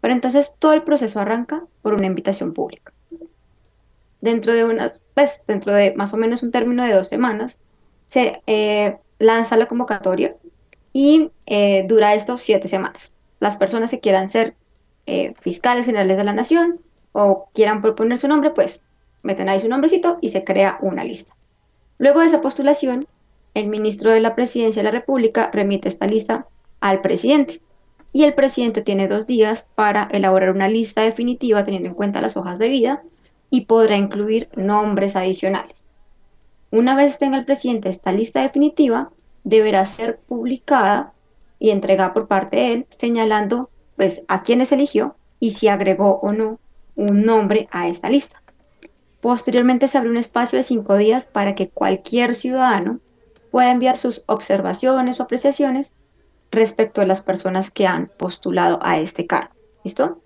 Pero 0.00 0.14
entonces 0.14 0.56
todo 0.58 0.72
el 0.72 0.82
proceso 0.82 1.20
arranca 1.20 1.62
por 1.82 1.94
una 1.94 2.06
invitación 2.06 2.54
pública. 2.54 2.92
Dentro 4.20 4.52
de 4.52 4.64
unas, 4.64 5.00
pues, 5.14 5.44
dentro 5.46 5.72
de 5.72 5.94
más 5.94 6.12
o 6.12 6.16
menos 6.16 6.42
un 6.42 6.50
término 6.50 6.84
de 6.84 6.92
dos 6.92 7.08
semanas, 7.08 7.58
se 8.08 8.42
eh, 8.46 8.98
lanza 9.18 9.56
la 9.56 9.66
convocatoria 9.66 10.34
y 10.92 11.30
eh, 11.46 11.84
dura 11.88 12.14
esto 12.14 12.36
siete 12.36 12.68
semanas. 12.68 13.12
Las 13.40 13.56
personas 13.56 13.90
que 13.90 14.00
quieran 14.00 14.30
ser 14.30 14.54
eh, 15.06 15.34
fiscales 15.40 15.86
generales 15.86 16.16
de 16.16 16.24
la 16.24 16.32
nación 16.32 16.80
o 17.12 17.48
quieran 17.54 17.82
proponer 17.82 18.18
su 18.18 18.28
nombre, 18.28 18.50
pues 18.50 18.82
meten 19.22 19.48
ahí 19.48 19.60
su 19.60 19.68
nombrecito 19.68 20.18
y 20.20 20.30
se 20.30 20.44
crea 20.44 20.78
una 20.80 21.04
lista. 21.04 21.34
Luego 21.98 22.20
de 22.20 22.26
esa 22.26 22.40
postulación, 22.40 23.06
el 23.54 23.68
ministro 23.68 24.10
de 24.10 24.20
la 24.20 24.34
Presidencia 24.34 24.80
de 24.80 24.84
la 24.84 24.98
República 24.98 25.50
remite 25.52 25.88
esta 25.88 26.06
lista 26.06 26.46
al 26.80 27.00
presidente 27.00 27.60
y 28.12 28.24
el 28.24 28.34
presidente 28.34 28.82
tiene 28.82 29.08
dos 29.08 29.26
días 29.26 29.66
para 29.74 30.08
elaborar 30.12 30.50
una 30.50 30.68
lista 30.68 31.02
definitiva 31.02 31.64
teniendo 31.64 31.88
en 31.88 31.94
cuenta 31.94 32.20
las 32.20 32.36
hojas 32.36 32.58
de 32.58 32.68
vida 32.68 33.02
y 33.50 33.62
podrá 33.66 33.96
incluir 33.96 34.48
nombres 34.54 35.16
adicionales. 35.16 35.84
Una 36.70 36.94
vez 36.94 37.18
tenga 37.18 37.38
el 37.38 37.44
presidente 37.44 37.88
esta 37.88 38.12
lista 38.12 38.42
definitiva, 38.42 39.10
deberá 39.44 39.86
ser 39.86 40.18
publicada 40.18 41.14
y 41.58 41.70
entregada 41.70 42.12
por 42.12 42.28
parte 42.28 42.56
de 42.56 42.72
él, 42.72 42.86
señalando 42.90 43.70
pues 43.96 44.22
a 44.28 44.42
quiénes 44.42 44.70
eligió 44.72 45.16
y 45.40 45.52
si 45.52 45.68
agregó 45.68 46.20
o 46.20 46.32
no 46.32 46.60
un 46.94 47.24
nombre 47.24 47.68
a 47.70 47.88
esta 47.88 48.08
lista. 48.10 48.42
Posteriormente 49.20 49.88
se 49.88 49.98
abre 49.98 50.10
un 50.10 50.16
espacio 50.16 50.58
de 50.58 50.62
cinco 50.62 50.96
días 50.96 51.26
para 51.26 51.54
que 51.54 51.70
cualquier 51.70 52.34
ciudadano 52.34 53.00
pueda 53.50 53.70
enviar 53.70 53.96
sus 53.96 54.22
observaciones 54.26 55.18
o 55.18 55.22
apreciaciones 55.24 55.92
respecto 56.50 57.00
a 57.00 57.06
las 57.06 57.22
personas 57.22 57.70
que 57.70 57.86
han 57.86 58.10
postulado 58.18 58.78
a 58.82 58.98
este 58.98 59.26
cargo. 59.26 59.54
¿Listo? 59.84 60.20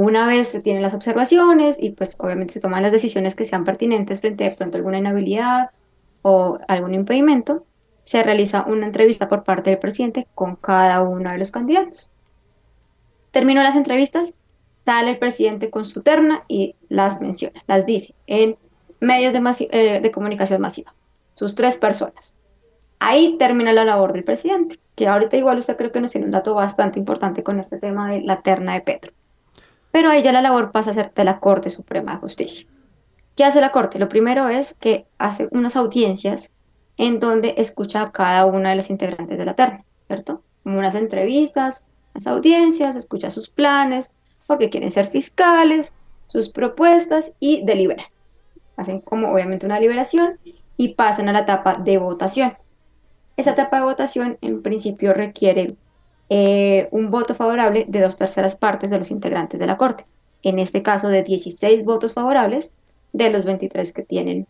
Una 0.00 0.28
vez 0.28 0.46
se 0.46 0.60
tienen 0.60 0.80
las 0.80 0.94
observaciones 0.94 1.82
y 1.82 1.90
pues 1.90 2.14
obviamente 2.18 2.54
se 2.54 2.60
toman 2.60 2.84
las 2.84 2.92
decisiones 2.92 3.34
que 3.34 3.44
sean 3.44 3.64
pertinentes 3.64 4.20
frente 4.20 4.46
a 4.46 4.54
pronto 4.54 4.76
alguna 4.76 4.98
inhabilidad 4.98 5.70
o 6.22 6.60
algún 6.68 6.94
impedimento, 6.94 7.66
se 8.04 8.22
realiza 8.22 8.64
una 8.68 8.86
entrevista 8.86 9.28
por 9.28 9.42
parte 9.42 9.70
del 9.70 9.80
presidente 9.80 10.28
con 10.36 10.54
cada 10.54 11.02
uno 11.02 11.32
de 11.32 11.38
los 11.38 11.50
candidatos. 11.50 12.10
Terminó 13.32 13.60
las 13.64 13.74
entrevistas, 13.74 14.34
sale 14.84 15.10
el 15.10 15.18
presidente 15.18 15.68
con 15.68 15.84
su 15.84 16.00
terna 16.02 16.44
y 16.46 16.76
las 16.88 17.20
menciona, 17.20 17.60
las 17.66 17.84
dice 17.84 18.14
en 18.28 18.56
medios 19.00 19.32
de, 19.32 19.68
eh, 19.72 20.00
de 20.00 20.12
comunicación 20.12 20.60
masiva, 20.60 20.94
sus 21.34 21.56
tres 21.56 21.76
personas. 21.76 22.34
Ahí 23.00 23.34
termina 23.36 23.72
la 23.72 23.84
labor 23.84 24.12
del 24.12 24.22
presidente, 24.22 24.78
que 24.94 25.08
ahorita 25.08 25.36
igual 25.36 25.58
usted 25.58 25.76
creo 25.76 25.90
que 25.90 26.00
nos 26.00 26.12
tiene 26.12 26.26
un 26.26 26.30
dato 26.30 26.54
bastante 26.54 27.00
importante 27.00 27.42
con 27.42 27.58
este 27.58 27.78
tema 27.78 28.08
de 28.08 28.20
la 28.20 28.42
terna 28.42 28.74
de 28.74 28.82
Petro. 28.82 29.17
Pero 29.90 30.10
ahí 30.10 30.22
ya 30.22 30.32
la 30.32 30.42
labor 30.42 30.70
pasa 30.70 30.90
a 30.90 30.94
ser 30.94 31.12
de 31.14 31.24
la 31.24 31.40
Corte 31.40 31.70
Suprema 31.70 32.12
de 32.12 32.18
Justicia. 32.18 32.68
¿Qué 33.36 33.44
hace 33.44 33.60
la 33.60 33.72
Corte? 33.72 33.98
Lo 33.98 34.08
primero 34.08 34.48
es 34.48 34.74
que 34.74 35.06
hace 35.18 35.48
unas 35.50 35.76
audiencias 35.76 36.50
en 36.96 37.20
donde 37.20 37.54
escucha 37.58 38.02
a 38.02 38.12
cada 38.12 38.46
una 38.46 38.70
de 38.70 38.76
los 38.76 38.90
integrantes 38.90 39.38
de 39.38 39.44
la 39.44 39.54
terna, 39.54 39.84
¿cierto? 40.08 40.42
Como 40.64 40.78
unas 40.78 40.94
entrevistas, 40.94 41.86
unas 42.14 42.26
audiencias, 42.26 42.96
escucha 42.96 43.30
sus 43.30 43.48
planes, 43.48 44.14
porque 44.46 44.70
quieren 44.70 44.90
ser 44.90 45.08
fiscales, 45.08 45.92
sus 46.26 46.50
propuestas 46.50 47.32
y 47.38 47.64
deliberan. 47.64 48.06
Hacen 48.76 49.00
como 49.00 49.32
obviamente 49.32 49.66
una 49.66 49.80
liberación 49.80 50.38
y 50.76 50.94
pasan 50.94 51.28
a 51.28 51.32
la 51.32 51.40
etapa 51.40 51.74
de 51.74 51.98
votación. 51.98 52.56
Esa 53.36 53.52
etapa 53.52 53.78
de 53.78 53.84
votación 53.84 54.38
en 54.40 54.62
principio 54.62 55.12
requiere 55.12 55.76
eh, 56.30 56.88
un 56.90 57.10
voto 57.10 57.34
favorable 57.34 57.84
de 57.88 58.00
dos 58.00 58.16
terceras 58.16 58.56
partes 58.56 58.90
de 58.90 58.98
los 58.98 59.10
integrantes 59.10 59.58
de 59.58 59.66
la 59.66 59.76
Corte. 59.76 60.06
En 60.42 60.58
este 60.58 60.82
caso, 60.82 61.08
de 61.08 61.22
16 61.22 61.84
votos 61.84 62.12
favorables 62.12 62.70
de 63.12 63.30
los 63.30 63.44
23 63.44 63.92
que 63.92 64.02
tienen 64.02 64.46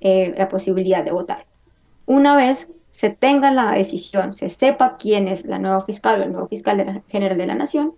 eh, 0.00 0.34
la 0.36 0.48
posibilidad 0.48 1.04
de 1.04 1.12
votar. 1.12 1.46
Una 2.06 2.36
vez 2.36 2.68
se 2.90 3.10
tenga 3.10 3.50
la 3.52 3.72
decisión, 3.72 4.36
se 4.36 4.48
sepa 4.48 4.96
quién 4.96 5.28
es 5.28 5.44
la 5.44 5.58
nueva 5.58 5.84
fiscal 5.84 6.20
o 6.20 6.24
el 6.24 6.32
nuevo 6.32 6.48
fiscal 6.48 7.02
general 7.08 7.38
de 7.38 7.46
la 7.46 7.54
Nación, 7.54 7.94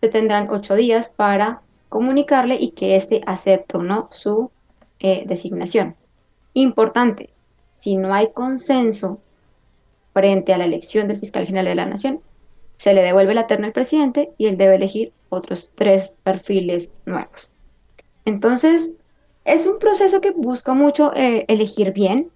se 0.00 0.08
tendrán 0.08 0.50
ocho 0.50 0.74
días 0.74 1.10
para 1.10 1.60
comunicarle 1.88 2.56
y 2.58 2.70
que 2.70 2.96
éste 2.96 3.20
acepte 3.26 3.76
o 3.76 3.82
no 3.82 4.08
su 4.10 4.50
eh, 4.98 5.24
designación. 5.26 5.94
Importante, 6.54 7.30
si 7.70 7.96
no 7.96 8.12
hay 8.12 8.32
consenso 8.32 9.20
frente 10.12 10.52
a 10.52 10.58
la 10.58 10.64
elección 10.64 11.08
del 11.08 11.18
fiscal 11.18 11.46
general 11.46 11.66
de 11.66 11.74
la 11.74 11.86
Nación, 11.86 12.20
se 12.82 12.94
le 12.94 13.02
devuelve 13.02 13.32
la 13.32 13.46
terna 13.46 13.68
al 13.68 13.72
presidente 13.72 14.32
y 14.38 14.46
él 14.46 14.56
debe 14.56 14.74
elegir 14.74 15.12
otros 15.28 15.70
tres 15.76 16.12
perfiles 16.24 16.90
nuevos. 17.06 17.52
Entonces, 18.24 18.90
es 19.44 19.68
un 19.68 19.78
proceso 19.78 20.20
que 20.20 20.32
busca 20.32 20.74
mucho 20.74 21.14
eh, 21.14 21.44
elegir 21.46 21.92
bien 21.92 22.32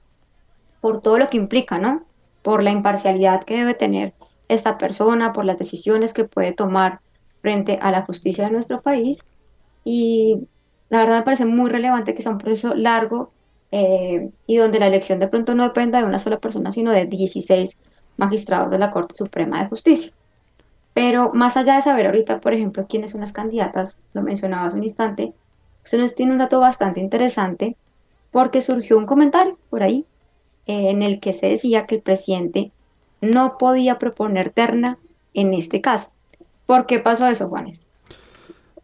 por 0.80 1.00
todo 1.00 1.18
lo 1.18 1.28
que 1.30 1.36
implica, 1.36 1.78
¿no? 1.78 2.04
Por 2.42 2.62
la 2.62 2.70
imparcialidad 2.70 3.42
que 3.42 3.56
debe 3.56 3.74
tener 3.74 4.14
esta 4.46 4.78
persona, 4.78 5.32
por 5.32 5.44
las 5.44 5.58
decisiones 5.58 6.14
que 6.14 6.26
puede 6.26 6.52
tomar 6.52 7.00
frente 7.42 7.80
a 7.82 7.90
la 7.90 8.02
justicia 8.02 8.44
de 8.44 8.52
nuestro 8.52 8.82
país. 8.82 9.24
Y 9.82 10.46
la 10.90 11.00
verdad 11.00 11.18
me 11.18 11.24
parece 11.24 11.44
muy 11.44 11.70
relevante 11.70 12.14
que 12.14 12.22
sea 12.22 12.30
un 12.30 12.38
proceso 12.38 12.76
largo 12.76 13.32
eh, 13.72 14.30
y 14.46 14.58
donde 14.58 14.78
la 14.78 14.86
elección 14.86 15.18
de 15.18 15.26
pronto 15.26 15.56
no 15.56 15.64
dependa 15.64 15.98
de 15.98 16.04
una 16.04 16.20
sola 16.20 16.38
persona, 16.38 16.70
sino 16.70 16.92
de 16.92 17.06
16 17.06 17.76
magistrados 18.16 18.70
de 18.70 18.78
la 18.78 18.92
Corte 18.92 19.16
Suprema 19.16 19.60
de 19.60 19.68
Justicia. 19.68 20.12
Pero 20.96 21.30
más 21.34 21.58
allá 21.58 21.76
de 21.76 21.82
saber 21.82 22.06
ahorita, 22.06 22.40
por 22.40 22.54
ejemplo, 22.54 22.86
quiénes 22.88 23.10
son 23.10 23.20
las 23.20 23.32
candidatas, 23.32 23.98
lo 24.14 24.22
mencionaba 24.22 24.64
hace 24.64 24.78
un 24.78 24.84
instante, 24.84 25.34
usted 25.84 25.98
nos 25.98 26.14
tiene 26.14 26.32
un 26.32 26.38
dato 26.38 26.58
bastante 26.58 27.00
interesante 27.00 27.76
porque 28.30 28.62
surgió 28.62 28.96
un 28.96 29.04
comentario 29.04 29.58
por 29.68 29.82
ahí 29.82 30.06
eh, 30.64 30.88
en 30.88 31.02
el 31.02 31.20
que 31.20 31.34
se 31.34 31.48
decía 31.48 31.84
que 31.84 31.96
el 31.96 32.00
presidente 32.00 32.72
no 33.20 33.58
podía 33.58 33.98
proponer 33.98 34.48
terna 34.48 34.96
en 35.34 35.52
este 35.52 35.82
caso. 35.82 36.08
¿Por 36.64 36.86
qué 36.86 36.98
pasó 36.98 37.26
eso, 37.26 37.50
Juanes? 37.50 37.86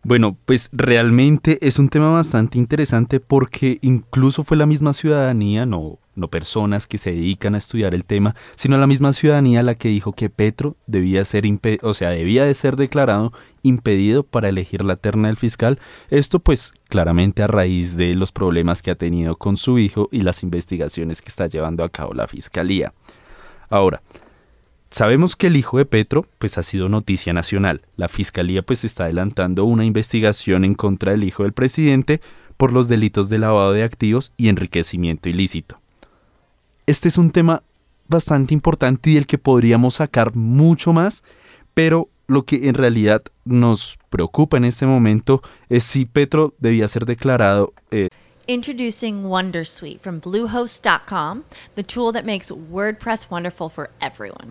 Bueno, 0.02 0.36
pues 0.44 0.68
realmente 0.70 1.66
es 1.66 1.78
un 1.78 1.88
tema 1.88 2.12
bastante 2.12 2.58
interesante 2.58 3.20
porque 3.20 3.78
incluso 3.80 4.44
fue 4.44 4.58
la 4.58 4.66
misma 4.66 4.92
ciudadanía, 4.92 5.64
no, 5.64 5.96
no 6.14 6.28
personas 6.28 6.86
que 6.86 6.98
se 6.98 7.12
dedican 7.12 7.54
a 7.54 7.58
estudiar 7.58 7.94
el 7.94 8.04
tema, 8.04 8.34
sino 8.56 8.76
la 8.78 8.86
misma 8.86 9.12
ciudadanía 9.12 9.62
la 9.62 9.74
que 9.74 9.88
dijo 9.88 10.12
que 10.12 10.30
Petro 10.30 10.76
debía 10.86 11.24
ser, 11.24 11.44
o 11.82 11.94
sea, 11.94 12.10
debía 12.10 12.44
de 12.44 12.54
ser 12.54 12.76
declarado 12.76 13.32
impedido 13.62 14.22
para 14.22 14.48
elegir 14.48 14.84
la 14.84 14.96
terna 14.96 15.28
del 15.28 15.36
fiscal. 15.36 15.78
Esto 16.10 16.40
pues 16.40 16.74
claramente 16.88 17.42
a 17.42 17.46
raíz 17.46 17.96
de 17.96 18.14
los 18.14 18.32
problemas 18.32 18.82
que 18.82 18.90
ha 18.90 18.96
tenido 18.96 19.36
con 19.36 19.56
su 19.56 19.78
hijo 19.78 20.08
y 20.12 20.22
las 20.22 20.42
investigaciones 20.42 21.22
que 21.22 21.30
está 21.30 21.46
llevando 21.46 21.84
a 21.84 21.88
cabo 21.88 22.14
la 22.14 22.28
fiscalía. 22.28 22.92
Ahora, 23.68 24.02
Sabemos 24.92 25.36
que 25.36 25.46
el 25.46 25.56
hijo 25.56 25.78
de 25.78 25.86
Petro 25.86 26.26
pues 26.38 26.58
ha 26.58 26.62
sido 26.62 26.90
noticia 26.90 27.32
nacional. 27.32 27.80
La 27.96 28.08
fiscalía 28.08 28.60
pues 28.60 28.84
está 28.84 29.04
adelantando 29.04 29.64
una 29.64 29.86
investigación 29.86 30.66
en 30.66 30.74
contra 30.74 31.12
del 31.12 31.24
hijo 31.24 31.44
del 31.44 31.54
presidente 31.54 32.20
por 32.58 32.72
los 32.72 32.88
delitos 32.88 33.30
de 33.30 33.38
lavado 33.38 33.72
de 33.72 33.84
activos 33.84 34.34
y 34.36 34.50
enriquecimiento 34.50 35.30
ilícito. 35.30 35.81
Este 36.86 37.08
es 37.08 37.16
un 37.16 37.30
tema 37.30 37.62
bastante 38.08 38.54
importante 38.54 39.10
y 39.10 39.14
del 39.14 39.26
que 39.26 39.38
podríamos 39.38 39.94
sacar 39.94 40.34
mucho 40.34 40.92
más, 40.92 41.22
pero 41.74 42.08
lo 42.26 42.44
que 42.44 42.68
en 42.68 42.74
realidad 42.74 43.22
nos 43.44 43.98
preocupa 44.10 44.56
en 44.56 44.64
este 44.64 44.86
momento 44.86 45.42
es 45.68 45.84
si 45.84 46.06
Petro 46.06 46.54
debía 46.58 46.88
ser 46.88 47.06
declarado 47.06 47.72
eh, 47.90 48.08
Introducing 48.48 49.24
Wondersuite 49.24 50.00
from 50.00 50.20
Bluehost.com, 50.20 51.44
the 51.76 51.82
tool 51.84 52.12
that 52.12 52.24
makes 52.24 52.50
WordPress 52.50 53.30
wonderful 53.30 53.68
for 53.68 53.90
everyone. 54.00 54.50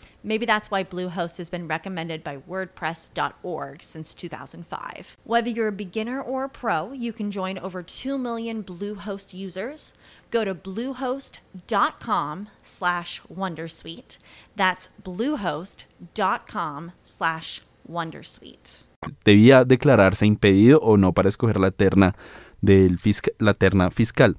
Maybe 0.23 0.45
that's 0.45 0.69
why 0.69 0.83
Bluehost 0.83 1.37
has 1.37 1.49
been 1.49 1.67
recommended 1.67 2.23
by 2.23 2.37
WordPress.org 2.37 3.81
since 3.81 4.13
2005. 4.13 5.17
Whether 5.23 5.49
you're 5.49 5.67
a 5.67 5.71
beginner 5.71 6.21
or 6.21 6.43
a 6.43 6.49
pro, 6.49 6.91
you 6.91 7.11
can 7.11 7.31
join 7.31 7.57
over 7.57 7.81
2 7.81 8.17
million 8.17 8.63
Bluehost 8.63 9.33
users. 9.33 9.93
Go 10.29 10.45
to 10.45 10.53
bluehost.com 10.53 12.49
slash 12.61 13.21
Wondersuite. 13.33 14.17
That's 14.55 14.89
bluehost.com 15.03 16.91
slash 17.03 17.61
Wondersuite. 17.89 18.85
Debía 19.25 19.65
declararse 19.65 20.25
impedido 20.27 20.79
o 20.81 20.95
no 20.95 21.11
para 21.11 21.29
escoger 21.29 21.59
la 21.59 21.71
terna, 21.71 22.15
del 22.61 22.99
la 23.39 23.53
terna 23.55 23.89
fiscal. 23.89 24.37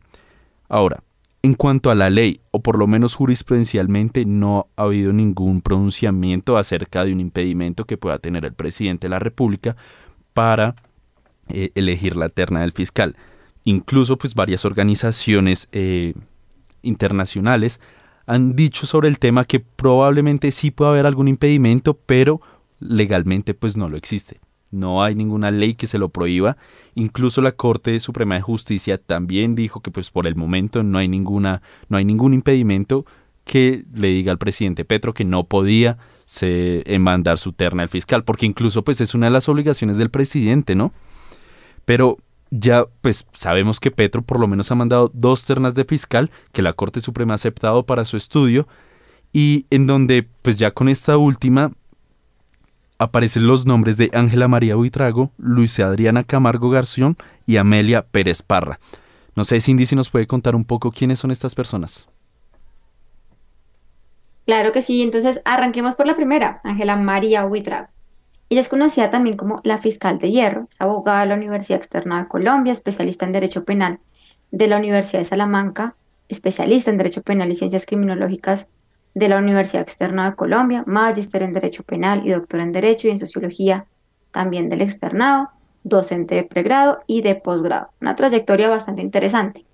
Ahora, 0.69 1.03
En 1.45 1.55
cuanto 1.55 1.91
a 1.91 1.97
la 1.97 2.09
ley, 2.09 2.41
o 2.53 2.63
por 2.63 2.79
lo 2.79 2.87
menos 2.87 3.17
jurisprudencialmente, 3.17 4.25
no 4.25 4.69
ha 4.77 4.83
habido 4.83 5.13
ningún 5.13 5.61
pronunciamiento 5.61 6.57
acerca 6.57 7.05
de 7.05 7.13
un 7.13 7.19
impedimento 7.19 7.85
que 7.85 7.97
pueda 7.97 8.21
tener 8.21 8.45
el 8.45 8.53
presidente 8.53 9.07
de 9.07 9.11
la 9.11 9.19
República 9.19 9.77
para 10.35 10.77
eh, 11.49 11.73
elegir 11.75 12.17
la 12.17 12.29
terna 12.29 12.61
del 12.61 12.73
fiscal. 12.73 13.17
Incluso, 13.65 14.19
pues 14.19 14.37
varias 14.37 14.65
organizaciones 14.65 15.69
eh, 15.73 16.15
internacionales 16.83 17.81
han 18.27 18.55
dicho 18.55 18.87
sobre 18.87 19.09
el 19.09 19.19
tema 19.19 19.45
que 19.45 19.59
probablemente 19.59 20.53
sí 20.53 20.71
puede 20.71 20.93
haber 20.93 21.07
algún 21.07 21.27
impedimento, 21.27 21.95
pero 21.95 22.41
legalmente 22.79 23.55
pues 23.55 23.77
no 23.77 23.89
lo 23.89 23.97
existe. 23.97 24.41
No 24.73 25.05
hay 25.05 25.15
ninguna 25.15 25.51
ley 25.51 25.75
que 25.75 25.87
se 25.87 25.99
lo 25.99 26.09
prohíba. 26.09 26.57
Incluso 26.95 27.41
la 27.43 27.53
Corte 27.53 28.01
Suprema 28.01 28.35
de 28.35 28.41
Justicia 28.41 28.99
también 28.99 29.55
dijo 29.55 29.81
que 29.81 29.91
pues 29.91 30.11
por 30.11 30.27
el 30.27 30.35
momento 30.35 30.83
no 30.83 30.99
hay 30.99 31.09
ninguna 31.09 31.63
no 31.89 31.99
hay 31.99 32.05
ningún 32.05 32.35
impedimento 32.35 33.07
que 33.45 33.85
le 33.93 34.09
diga 34.09 34.33
al 34.33 34.39
presidente 34.39 34.85
Petro 34.85 35.15
que 35.15 35.25
no 35.25 35.45
podía 35.45 35.99
se, 36.25 36.85
mandar 36.99 37.39
su 37.39 37.53
terna 37.53 37.83
al 37.83 37.89
fiscal, 37.89 38.25
porque 38.25 38.47
incluso 38.47 38.83
pues 38.83 39.01
es 39.01 39.15
una 39.15 39.27
de 39.27 39.33
las 39.33 39.49
obligaciones 39.49 39.99
del 39.99 40.11
presidente, 40.11 40.75
¿no? 40.75 40.93
Pero 41.85 42.19
ya 42.51 42.87
pues 43.01 43.27
sabemos 43.33 43.81
que 43.81 43.91
Petro 43.91 44.23
por 44.23 44.39
lo 44.39 44.47
menos 44.47 44.71
ha 44.71 44.75
mandado 44.75 45.11
dos 45.13 45.45
ternas 45.45 45.75
de 45.75 45.85
fiscal 45.85 46.31
que 46.53 46.63
la 46.63 46.73
Corte 46.73 47.01
Suprema 47.01 47.35
ha 47.35 47.37
aceptado 47.37 47.85
para 47.85 48.05
su 48.05 48.17
estudio 48.17 48.69
y 49.33 49.67
en 49.71 49.87
donde 49.87 50.29
pues 50.43 50.59
ya 50.59 50.71
con 50.71 50.89
esta 50.89 51.17
última 51.17 51.73
aparecen 53.03 53.47
los 53.47 53.67
nombres 53.67 53.97
de 53.97 54.11
Ángela 54.13 54.49
María 54.49 54.77
Buitrago, 54.77 55.33
Luisa 55.37 55.87
Adriana 55.87 56.25
Camargo 56.25 56.71
Garción 56.71 57.17
y 57.47 57.57
Amelia 57.57 58.03
Pérez 58.03 58.43
Parra. 58.43 58.79
No 59.35 59.45
sé, 59.45 59.61
Cindy, 59.61 59.87
si 59.87 59.97
nos 59.97 60.11
puede 60.11 60.27
contar 60.27 60.55
un 60.55 60.65
poco 60.65 60.93
quiénes 60.93 61.19
son 61.19 61.31
estas 61.31 61.55
personas. 61.55 62.09
Claro 64.45 64.73
que 64.73 64.83
sí, 64.83 65.03
entonces 65.03 65.41
arranquemos 65.45 65.95
por 65.95 66.07
la 66.07 66.17
primera, 66.17 66.61
Ángela 66.65 66.97
María 66.97 67.45
Buitrago. 67.45 67.89
Ella 68.49 68.61
es 68.61 68.69
conocida 68.69 69.11
también 69.11 69.37
como 69.37 69.61
la 69.65 69.79
fiscal 69.79 70.19
de 70.19 70.31
hierro, 70.31 70.69
es 70.71 70.81
abogada 70.81 71.21
de 71.21 71.27
la 71.27 71.35
Universidad 71.37 71.79
Externa 71.79 72.23
de 72.23 72.29
Colombia, 72.29 72.73
especialista 72.73 73.25
en 73.25 73.33
Derecho 73.33 73.65
Penal 73.65 73.99
de 74.51 74.69
la 74.69 74.77
Universidad 74.77 75.21
de 75.21 75.25
Salamanca, 75.25 75.97
especialista 76.29 76.91
en 76.91 76.99
Derecho 76.99 77.23
Penal 77.23 77.51
y 77.51 77.57
Ciencias 77.57 77.87
Criminológicas 77.87 78.69
de 79.15 79.29
la 79.29 79.39
Universidad 79.39 79.83
Externa 79.83 80.31
de 80.31 80.37
Colombia, 80.37 80.85
magíster 80.87 81.43
en 81.43 81.53
Derecho 81.53 81.83
Penal 81.83 82.27
y 82.27 82.31
doctora 82.31 82.63
en 82.63 82.73
Derecho 82.73 83.09
y 83.09 83.11
en 83.11 83.19
Sociología 83.19 83.87
también 84.31 84.69
del 84.69 84.81
externado, 84.81 85.51
docente 85.85 86.35
de 86.35 86.45
pregrado 86.45 87.01
y 87.07 87.23
de 87.23 87.35
posgrado. 87.35 87.91
Una 88.01 88.17
trayectoria 88.17 88.69
bastante 88.69 89.03
interesante. 89.03 89.67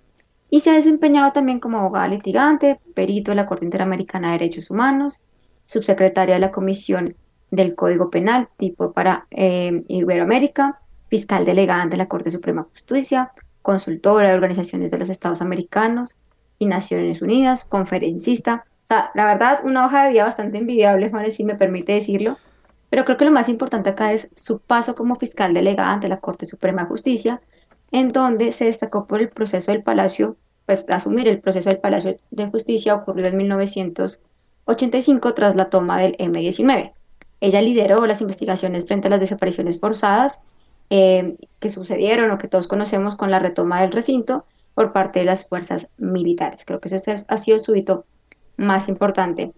Y 0.51 0.61
se 0.61 0.71
ha 0.71 0.75
desempeñado 0.75 1.33
también 1.33 1.61
como 1.61 1.79
abogada 1.79 2.09
litigante, 2.09 2.81
perito 2.95 3.31
de 3.31 3.37
la 3.37 3.47
Corte 3.47 3.65
Interamericana 3.65 4.29
de 4.29 4.39
Derechos 4.39 4.71
Humanos, 4.71 5.21
subsecretaria 5.67 6.35
de 6.35 6.41
la 6.41 6.51
Comisión 6.51 7.15
del 7.51 7.75
Código 7.75 8.11
Penal, 8.11 8.49
tipo 8.57 8.93
para 8.93 9.27
eh, 9.31 9.85
Iberoamérica, 9.89 10.81
fiscal 11.09 11.45
delegada 11.45 11.87
de 11.87 11.97
la 11.97 12.09
Corte 12.09 12.31
Suprema 12.31 12.63
de 12.63 12.71
Justicia, 12.71 13.33
consultora 13.63 14.29
de 14.29 14.35
organizaciones 14.35 14.91
de 14.91 14.99
los 14.99 15.11
Estados 15.11 15.43
Americanos 15.43 16.17
y 16.59 16.67
Naciones 16.67 17.23
Unidas, 17.23 17.65
conferencista, 17.65 18.65
sea, 18.89 19.11
la 19.15 19.27
verdad, 19.27 19.61
una 19.65 19.85
hoja 19.85 20.05
de 20.05 20.13
vida 20.13 20.25
bastante 20.25 20.59
envidiable, 20.59 21.11
Juan, 21.11 21.31
si 21.31 21.45
me 21.45 21.55
permite 21.55 21.93
decirlo. 21.93 22.39
Pero 22.91 23.05
creo 23.05 23.19
que 23.19 23.27
lo 23.27 23.31
más 23.31 23.49
importante 23.49 23.91
acá 23.91 24.13
es 24.13 24.31
su 24.35 24.61
paso 24.61 24.95
como 24.95 25.17
fiscal 25.17 25.53
delegada 25.53 25.93
ante 25.93 26.09
la 26.09 26.21
Corte 26.21 26.47
Suprema 26.47 26.83
de 26.83 26.89
Justicia, 26.89 27.43
en 27.93 28.13
donde 28.13 28.53
se 28.53 28.65
destacó 28.65 29.07
por 29.07 29.21
el 29.21 29.29
proceso 29.29 29.73
del 29.73 29.83
Palacio, 29.83 30.37
pues 30.67 30.87
asumir 30.89 31.29
el 31.29 31.41
proceso 31.41 31.69
del 31.69 31.81
Palacio 31.81 32.19
de 32.31 32.47
Justicia 32.49 32.95
ocurrió 32.95 33.27
en 33.27 33.37
1985 33.37 35.35
tras 35.35 35.55
la 35.55 35.69
toma 35.71 36.01
del 36.01 36.17
M-19. 36.19 36.93
Ella 37.41 37.63
lideró 37.63 38.07
las 38.07 38.21
investigaciones 38.21 38.87
frente 38.87 39.09
a 39.09 39.11
las 39.11 39.21
desapariciones 39.21 39.81
forzadas 39.81 40.41
eh, 40.91 41.37
que 41.61 41.71
sucedieron 41.71 42.31
o 42.31 42.39
que 42.39 42.49
todos 42.49 42.69
conocemos 42.69 43.17
con 43.17 43.31
la 43.31 43.39
retoma 43.39 43.83
del 43.83 43.93
recinto 43.93 44.47
por 44.75 44.93
parte 44.93 45.21
de 45.21 45.27
las 45.27 45.47
fuerzas 45.47 45.89
militares. 45.99 46.65
Creo 46.65 46.81
que 46.81 46.89
ese 46.89 47.25
ha 47.27 47.39
sido 47.39 47.59
su 47.59 47.77
hito 47.77 48.07
más 48.59 48.91
importante. 48.91 49.53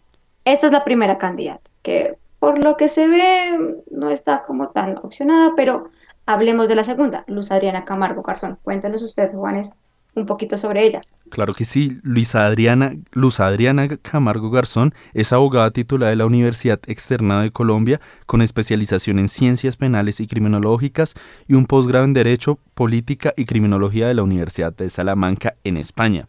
Esta 0.45 0.67
es 0.67 0.73
la 0.73 0.85
primera 0.85 1.19
candidata, 1.19 1.69
que 1.83 2.17
por 2.39 2.63
lo 2.63 2.77
que 2.77 2.89
se 2.89 3.09
ve 3.09 3.83
no 3.91 4.11
está 4.11 4.45
como 4.45 4.69
tan 4.69 4.99
opcionada, 4.99 5.53
pero 5.57 5.91
hablemos 6.27 6.69
de 6.69 6.77
la 6.77 6.85
segunda, 6.85 7.25
Luz 7.27 7.51
Adriana 7.51 7.85
Camargo 7.85 8.23
Garzón. 8.23 8.59
Cuéntanos 8.63 9.03
usted, 9.03 9.33
Juanes, 9.33 9.73
un 10.15 10.27
poquito 10.27 10.57
sobre 10.57 10.85
ella. 10.85 11.03
Claro 11.31 11.55
que 11.55 11.65
sí, 11.65 11.99
Luisa 12.03 12.47
Adriana, 12.47 12.93
Luz 13.13 13.39
Adriana 13.39 13.87
Camargo 14.03 14.51
Garzón 14.51 14.93
es 15.15 15.33
abogada 15.33 15.71
titulada 15.71 16.11
de 16.11 16.17
la 16.17 16.27
Universidad 16.27 16.81
Externada 16.87 17.43
de 17.43 17.53
Colombia 17.53 18.01
con 18.27 18.43
especialización 18.43 19.19
en 19.21 19.29
ciencias 19.29 19.77
penales 19.77 20.19
y 20.21 20.27
criminológicas 20.27 21.15
y 21.47 21.55
un 21.55 21.67
posgrado 21.67 22.05
en 22.05 22.15
Derecho, 22.15 22.59
Política 22.75 23.33
y 23.37 23.45
Criminología 23.45 24.09
de 24.09 24.15
la 24.15 24.25
Universidad 24.25 24.73
de 24.73 24.91
Salamanca 24.91 25.55
en 25.63 25.77
España. 25.77 26.27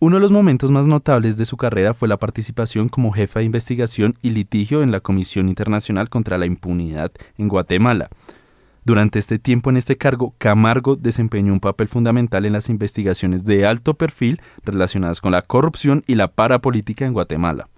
Uno 0.00 0.14
de 0.14 0.20
los 0.20 0.30
momentos 0.30 0.70
más 0.70 0.86
notables 0.86 1.36
de 1.36 1.44
su 1.44 1.56
carrera 1.56 1.92
fue 1.92 2.06
la 2.06 2.18
participación 2.18 2.88
como 2.88 3.10
jefa 3.10 3.40
de 3.40 3.46
investigación 3.46 4.16
y 4.22 4.30
litigio 4.30 4.84
en 4.84 4.92
la 4.92 5.00
Comisión 5.00 5.48
Internacional 5.48 6.08
contra 6.08 6.38
la 6.38 6.46
Impunidad 6.46 7.10
en 7.36 7.48
Guatemala. 7.48 8.08
Durante 8.84 9.18
este 9.18 9.40
tiempo 9.40 9.70
en 9.70 9.76
este 9.76 9.96
cargo, 9.96 10.36
Camargo 10.38 10.94
desempeñó 10.94 11.52
un 11.52 11.58
papel 11.58 11.88
fundamental 11.88 12.46
en 12.46 12.52
las 12.52 12.68
investigaciones 12.68 13.44
de 13.44 13.66
alto 13.66 13.94
perfil 13.94 14.40
relacionadas 14.62 15.20
con 15.20 15.32
la 15.32 15.42
corrupción 15.42 16.04
y 16.06 16.14
la 16.14 16.28
parapolítica 16.28 17.04
en 17.04 17.12
Guatemala. 17.12 17.68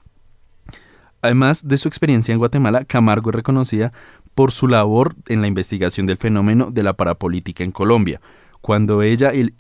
Además 1.23 1.67
de 1.67 1.79
su 1.79 1.89
experiencia 1.89 2.33
en 2.33 2.39
Guatemala, 2.39 2.85
Camargo 2.85 3.31
es 3.31 3.37
reconocida 3.37 3.95
por 4.35 4.53
su 4.53 4.69
labor 4.69 5.15
en 5.27 5.41
la 5.41 5.47
investigación 5.47 6.07
del 6.07 6.19
fenómeno 6.19 6.71
de 6.71 6.83
la 6.83 6.93
parapolítica 6.93 7.65
en 7.65 7.73
Colombia, 7.73 8.21
cuando 8.61 9.03
ella, 9.03 9.33
y, 9.33 9.53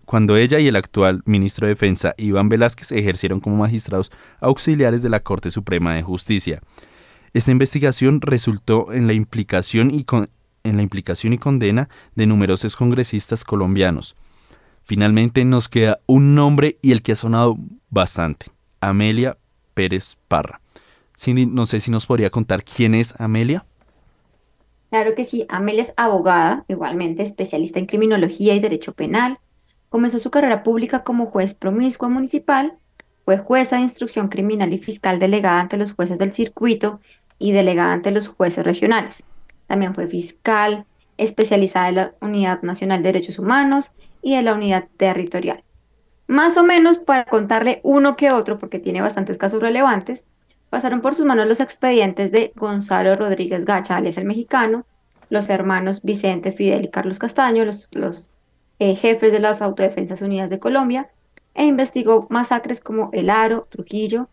el 0.66 0.76
actual 0.76 1.22
ministro 1.24 1.66
de 1.66 1.74
Defensa, 1.74 2.14
Iván 2.18 2.48
Velázquez, 2.48 2.92
ejercieron 2.92 3.40
como 3.40 3.56
magistrados 3.56 4.12
auxiliares 4.40 5.02
de 5.02 5.08
la 5.08 5.20
Corte 5.20 5.50
Suprema 5.50 5.94
de 5.94 6.02
Justicia. 6.02 6.60
Esta 7.32 7.50
investigación 7.50 8.20
resultó 8.20 8.92
en 8.92 9.06
la 9.06 9.12
implicación 9.12 9.90
y, 9.90 10.04
en 10.64 10.76
la 10.76 10.82
implicación 10.82 11.32
y 11.32 11.38
condena 11.38 11.88
de 12.14 12.26
numerosos 12.26 12.76
congresistas 12.76 13.44
colombianos. 13.44 14.16
Finalmente 14.82 15.44
nos 15.44 15.68
queda 15.68 16.00
un 16.06 16.34
nombre 16.34 16.76
y 16.82 16.92
el 16.92 17.02
que 17.02 17.12
ha 17.12 17.16
sonado 17.16 17.56
bastante, 17.90 18.46
Amelia 18.80 19.36
Pérez 19.74 20.16
Parra. 20.28 20.60
Cindy, 21.16 21.46
no 21.46 21.66
sé 21.66 21.80
si 21.80 21.90
nos 21.90 22.06
podría 22.06 22.30
contar 22.30 22.64
quién 22.64 22.94
es 22.94 23.14
Amelia. 23.20 23.64
Claro 24.90 25.14
que 25.14 25.24
sí, 25.24 25.46
Amelia 25.48 25.82
es 25.82 25.94
abogada, 25.96 26.64
igualmente 26.68 27.22
especialista 27.22 27.78
en 27.78 27.86
criminología 27.86 28.54
y 28.54 28.60
derecho 28.60 28.92
penal. 28.92 29.38
Comenzó 29.88 30.18
su 30.18 30.30
carrera 30.30 30.62
pública 30.62 31.04
como 31.04 31.26
juez 31.26 31.54
promiscua 31.54 32.08
municipal, 32.08 32.74
fue 33.24 33.38
jueza 33.38 33.76
de 33.76 33.82
instrucción 33.82 34.28
criminal 34.28 34.72
y 34.72 34.78
fiscal 34.78 35.20
delegada 35.20 35.60
ante 35.60 35.76
los 35.76 35.92
jueces 35.92 36.18
del 36.18 36.32
circuito 36.32 37.00
y 37.38 37.52
delegada 37.52 37.92
ante 37.92 38.10
los 38.10 38.26
jueces 38.26 38.64
regionales. 38.64 39.24
También 39.68 39.94
fue 39.94 40.08
fiscal 40.08 40.86
especializada 41.16 41.88
en 41.88 41.94
la 41.94 42.14
Unidad 42.20 42.62
Nacional 42.62 43.02
de 43.02 43.12
Derechos 43.12 43.38
Humanos 43.38 43.92
y 44.22 44.34
de 44.34 44.42
la 44.42 44.54
Unidad 44.54 44.88
Territorial. 44.96 45.62
Más 46.26 46.56
o 46.56 46.64
menos 46.64 46.98
para 46.98 47.24
contarle 47.26 47.80
uno 47.84 48.16
que 48.16 48.32
otro, 48.32 48.58
porque 48.58 48.78
tiene 48.78 49.02
bastantes 49.02 49.38
casos 49.38 49.60
relevantes, 49.60 50.24
pasaron 50.70 51.00
por 51.02 51.14
sus 51.14 51.26
manos 51.26 51.46
los 51.46 51.60
expedientes 51.60 52.32
de 52.32 52.52
Gonzalo 52.54 53.14
Rodríguez 53.14 53.64
Gacha, 53.64 53.96
alias 53.96 54.16
el 54.16 54.24
mexicano, 54.24 54.86
los 55.28 55.50
hermanos 55.50 56.02
Vicente, 56.02 56.52
Fidel 56.52 56.84
y 56.84 56.88
Carlos 56.88 57.18
Castaño, 57.18 57.64
los, 57.64 58.30
eh, 58.78 58.94
jefes 58.94 59.32
de 59.32 59.40
las 59.40 59.60
Autodefensas 59.60 60.22
Unidas 60.22 60.48
de 60.48 60.60
Colombia, 60.60 61.10
e 61.54 61.66
investigó 61.66 62.26
masacres 62.30 62.80
como 62.80 63.10
El 63.12 63.28
Aro, 63.28 63.66
Trujillo 63.68 64.28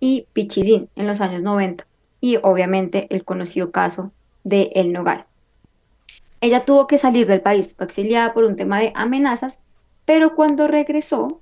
y 0.00 0.26
Pichilín 0.32 0.88
en 0.96 1.06
los 1.06 1.20
años 1.20 1.42
90, 1.42 1.86
y 2.20 2.38
obviamente 2.42 3.06
el 3.10 3.24
conocido 3.24 3.70
caso 3.70 4.12
de 4.44 4.72
El 4.74 4.92
Nogal. 4.92 5.26
Ella 6.40 6.64
tuvo 6.64 6.86
que 6.86 6.98
salir 6.98 7.26
del 7.26 7.42
país, 7.42 7.74
fue 7.76 7.86
exiliada 7.86 8.34
por 8.34 8.44
un 8.44 8.56
tema 8.56 8.80
de 8.80 8.92
amenazas, 8.96 9.60
pero 10.06 10.34
cuando 10.34 10.66
regresó 10.66 11.41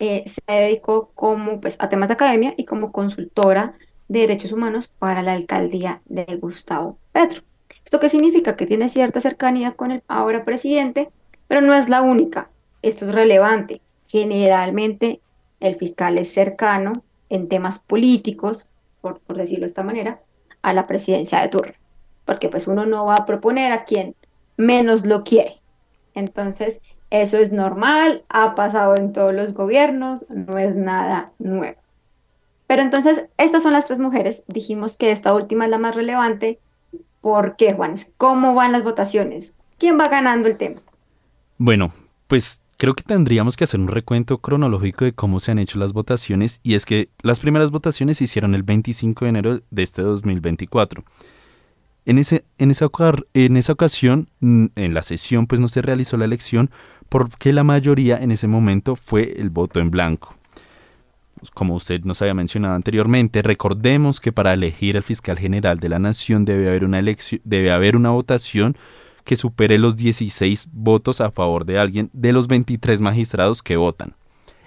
eh, 0.00 0.24
se 0.26 0.40
dedicó 0.52 1.12
como, 1.14 1.60
pues, 1.60 1.76
a 1.78 1.88
temas 1.88 2.08
de 2.08 2.14
academia 2.14 2.54
y 2.56 2.64
como 2.64 2.90
consultora 2.90 3.74
de 4.08 4.20
derechos 4.20 4.50
humanos 4.50 4.92
para 4.98 5.22
la 5.22 5.34
alcaldía 5.34 6.02
de 6.06 6.24
Gustavo 6.36 6.98
Petro. 7.12 7.42
¿Esto 7.84 8.00
qué 8.00 8.08
significa? 8.08 8.56
Que 8.56 8.66
tiene 8.66 8.88
cierta 8.88 9.20
cercanía 9.20 9.72
con 9.72 9.92
el 9.92 10.02
ahora 10.08 10.44
presidente, 10.44 11.10
pero 11.48 11.60
no 11.60 11.74
es 11.74 11.88
la 11.88 12.02
única. 12.02 12.50
Esto 12.82 13.06
es 13.06 13.14
relevante. 13.14 13.82
Generalmente 14.08 15.20
el 15.60 15.76
fiscal 15.76 16.18
es 16.18 16.32
cercano 16.32 17.04
en 17.28 17.48
temas 17.48 17.78
políticos, 17.78 18.66
por, 19.00 19.20
por 19.20 19.36
decirlo 19.36 19.62
de 19.62 19.68
esta 19.68 19.82
manera, 19.82 20.22
a 20.62 20.72
la 20.72 20.86
presidencia 20.86 21.40
de 21.42 21.48
turno, 21.48 21.74
porque 22.24 22.48
pues 22.48 22.66
uno 22.66 22.86
no 22.86 23.06
va 23.06 23.16
a 23.16 23.26
proponer 23.26 23.72
a 23.72 23.84
quien 23.84 24.16
menos 24.56 25.04
lo 25.04 25.24
quiere. 25.24 25.60
Entonces, 26.14 26.80
eso 27.10 27.38
es 27.38 27.52
normal, 27.52 28.22
ha 28.28 28.54
pasado 28.54 28.96
en 28.96 29.12
todos 29.12 29.34
los 29.34 29.52
gobiernos, 29.52 30.24
no 30.30 30.58
es 30.58 30.76
nada 30.76 31.32
nuevo. 31.38 31.78
Pero 32.66 32.82
entonces, 32.82 33.24
estas 33.36 33.64
son 33.64 33.72
las 33.72 33.86
tres 33.86 33.98
mujeres. 33.98 34.44
Dijimos 34.46 34.96
que 34.96 35.10
esta 35.10 35.34
última 35.34 35.64
es 35.64 35.70
la 35.72 35.78
más 35.78 35.96
relevante. 35.96 36.60
¿Por 37.20 37.56
qué, 37.56 37.72
Juanes? 37.72 38.14
¿Cómo 38.16 38.54
van 38.54 38.70
las 38.70 38.84
votaciones? 38.84 39.54
¿Quién 39.76 39.98
va 39.98 40.08
ganando 40.08 40.46
el 40.46 40.56
tema? 40.56 40.80
Bueno, 41.58 41.92
pues 42.28 42.62
creo 42.78 42.94
que 42.94 43.02
tendríamos 43.02 43.56
que 43.56 43.64
hacer 43.64 43.80
un 43.80 43.88
recuento 43.88 44.38
cronológico 44.38 45.04
de 45.04 45.12
cómo 45.12 45.40
se 45.40 45.50
han 45.50 45.58
hecho 45.58 45.80
las 45.80 45.92
votaciones 45.92 46.60
y 46.62 46.74
es 46.74 46.86
que 46.86 47.08
las 47.22 47.40
primeras 47.40 47.72
votaciones 47.72 48.18
se 48.18 48.24
hicieron 48.24 48.54
el 48.54 48.62
25 48.62 49.24
de 49.24 49.28
enero 49.28 49.60
de 49.68 49.82
este 49.82 50.02
2024. 50.02 51.02
En, 52.06 52.18
ese, 52.18 52.44
en, 52.58 52.70
esa, 52.70 52.88
en 53.34 53.56
esa 53.56 53.72
ocasión, 53.72 54.30
en 54.40 54.94
la 54.94 55.02
sesión, 55.02 55.46
pues 55.48 55.60
no 55.60 55.68
se 55.68 55.82
realizó 55.82 56.16
la 56.16 56.24
elección 56.24 56.70
porque 57.10 57.52
la 57.52 57.64
mayoría 57.64 58.16
en 58.16 58.30
ese 58.30 58.46
momento 58.46 58.96
fue 58.96 59.34
el 59.36 59.50
voto 59.50 59.80
en 59.80 59.90
blanco. 59.90 60.36
Como 61.52 61.74
usted 61.74 62.02
nos 62.04 62.22
había 62.22 62.34
mencionado 62.34 62.74
anteriormente, 62.74 63.42
recordemos 63.42 64.20
que 64.20 64.32
para 64.32 64.54
elegir 64.54 64.96
al 64.96 65.02
fiscal 65.02 65.38
general 65.38 65.78
de 65.78 65.88
la 65.88 65.98
nación 65.98 66.44
debe 66.44 66.68
haber 66.68 66.84
una, 66.84 66.98
elección, 66.98 67.40
debe 67.44 67.72
haber 67.72 67.96
una 67.96 68.10
votación 68.10 68.76
que 69.24 69.36
supere 69.36 69.78
los 69.78 69.96
16 69.96 70.68
votos 70.72 71.20
a 71.20 71.30
favor 71.30 71.64
de 71.64 71.78
alguien 71.78 72.10
de 72.12 72.32
los 72.32 72.46
23 72.46 73.00
magistrados 73.00 73.62
que 73.62 73.76
votan. 73.76 74.14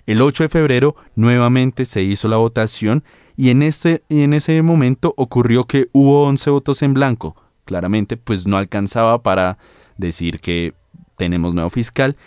El 0.06 0.22
8 0.22 0.44
de 0.44 0.50
febrero 0.50 0.96
nuevamente 1.16 1.86
se 1.86 2.02
hizo 2.02 2.28
la 2.28 2.38
votación 2.38 3.04
y 3.38 3.52
en, 3.52 3.64
este, 3.64 4.04
y 4.10 4.22
en 4.22 4.34
ese 4.34 4.62
momento 4.64 5.14
ocurrió 5.16 5.66
que 5.66 5.88
hubo 5.94 6.26
11 6.26 6.50
votos 6.50 6.82
en 6.82 6.94
blanco. 6.94 7.38
Claramente 7.64 8.18
pues 8.18 8.46
no 8.46 8.58
alcanzaba 8.58 9.24
para 9.24 9.58
decir 9.98 10.42
que 10.42 10.74
tenemos 11.24 11.54
nuevo 11.54 11.70
fiscal. 11.70 12.18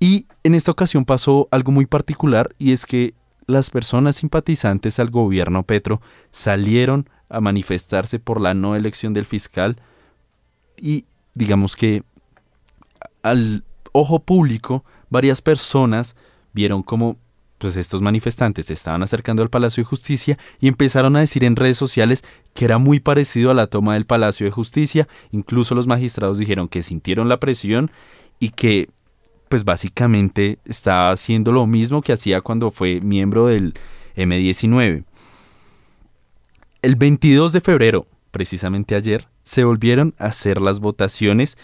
Y 0.00 0.26
en 0.42 0.54
esta 0.54 0.70
ocasión 0.70 1.04
pasó 1.04 1.48
algo 1.50 1.70
muy 1.70 1.84
particular 1.84 2.54
y 2.58 2.72
es 2.72 2.86
que 2.86 3.12
las 3.46 3.68
personas 3.68 4.16
simpatizantes 4.16 4.98
al 4.98 5.10
gobierno 5.10 5.64
Petro 5.64 6.00
salieron 6.30 7.10
a 7.28 7.42
manifestarse 7.42 8.18
por 8.18 8.40
la 8.40 8.54
no 8.54 8.74
elección 8.74 9.12
del 9.12 9.26
fiscal 9.26 9.76
y 10.78 11.04
digamos 11.34 11.76
que 11.76 12.02
al 13.22 13.64
ojo 13.92 14.20
público 14.20 14.82
varias 15.10 15.42
personas 15.42 16.16
vieron 16.54 16.82
como 16.82 17.18
pues 17.58 17.76
estos 17.76 18.00
manifestantes 18.00 18.66
se 18.66 18.72
estaban 18.74 19.02
acercando 19.02 19.42
al 19.42 19.50
Palacio 19.50 19.82
de 19.82 19.88
Justicia 19.88 20.38
y 20.60 20.68
empezaron 20.68 21.16
a 21.16 21.20
decir 21.20 21.44
en 21.44 21.56
redes 21.56 21.76
sociales 21.76 22.24
que 22.54 22.64
era 22.64 22.78
muy 22.78 23.00
parecido 23.00 23.50
a 23.50 23.54
la 23.54 23.66
toma 23.66 23.94
del 23.94 24.06
Palacio 24.06 24.46
de 24.46 24.52
Justicia, 24.52 25.08
incluso 25.32 25.74
los 25.74 25.86
magistrados 25.86 26.38
dijeron 26.38 26.68
que 26.68 26.82
sintieron 26.82 27.28
la 27.28 27.40
presión 27.40 27.90
y 28.38 28.50
que 28.50 28.90
pues 29.48 29.64
básicamente 29.64 30.58
está 30.64 31.10
haciendo 31.10 31.52
lo 31.52 31.66
mismo 31.66 32.02
que 32.02 32.12
hacía 32.12 32.40
cuando 32.40 32.70
fue 32.70 33.00
miembro 33.00 33.46
del 33.46 33.74
M19. 34.16 35.04
El 36.82 36.96
22 36.96 37.52
de 37.52 37.60
febrero, 37.60 38.06
precisamente 38.30 38.94
ayer, 38.94 39.26
se 39.42 39.64
volvieron 39.64 40.14
a 40.18 40.26
hacer 40.26 40.60
las 40.60 40.80
votaciones 40.80 41.56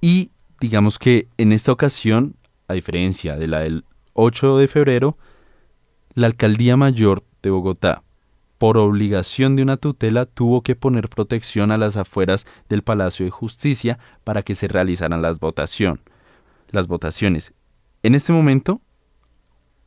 y 0.00 0.30
digamos 0.60 0.98
que 0.98 1.28
en 1.36 1.52
esta 1.52 1.72
ocasión, 1.72 2.36
a 2.68 2.74
diferencia 2.74 3.36
de 3.36 3.46
la 3.46 3.60
del 3.60 3.84
8 4.14 4.58
de 4.58 4.68
febrero, 4.68 5.18
la 6.14 6.26
Alcaldía 6.26 6.76
Mayor 6.76 7.22
de 7.42 7.50
Bogotá, 7.50 8.02
por 8.60 8.76
obligación 8.76 9.56
de 9.56 9.62
una 9.62 9.78
tutela, 9.78 10.26
tuvo 10.26 10.60
que 10.60 10.76
poner 10.76 11.08
protección 11.08 11.70
a 11.70 11.78
las 11.78 11.96
afueras 11.96 12.46
del 12.68 12.82
Palacio 12.82 13.24
de 13.24 13.30
Justicia 13.30 13.98
para 14.22 14.42
que 14.42 14.54
se 14.54 14.68
realizaran 14.68 15.22
las 15.22 15.40
votación, 15.40 16.02
las 16.70 16.86
votaciones. 16.86 17.54
En 18.02 18.14
este 18.14 18.34
momento, 18.34 18.82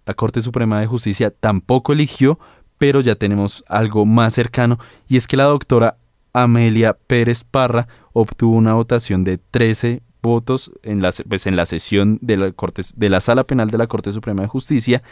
la 0.08 0.16
Corte 0.16 0.42
Suprema 0.42 0.80
de 0.80 0.88
Justicia 0.88 1.30
tampoco 1.30 1.94
eligió, 1.94 2.40
pero 2.80 3.00
ya 3.00 3.14
tenemos 3.14 3.64
algo 3.68 4.08
más 4.08 4.34
cercano, 4.34 4.80
y 5.08 5.18
es 5.18 5.28
que 5.28 5.38
la 5.38 5.44
doctora 5.44 5.98
Amelia 6.34 6.94
Pérez 6.94 7.44
Parra 7.44 7.88
obtuvo 8.12 8.56
una 8.56 8.74
votación 8.74 9.24
de 9.24 9.38
13 9.38 10.02
votos 10.24 10.72
en 10.82 11.04
la, 11.04 11.14
pues 11.30 11.46
en 11.46 11.56
la 11.56 11.68
sesión 11.68 12.18
de 12.24 12.38
la, 12.38 12.52
Corte, 12.54 12.82
de 12.96 13.10
la 13.12 13.22
Sala 13.22 13.44
Penal 13.44 13.70
de 13.70 13.78
la 13.78 13.86
Corte 13.86 14.12
Suprema 14.12 14.42
de 14.42 14.48
Justicia, 14.48 15.04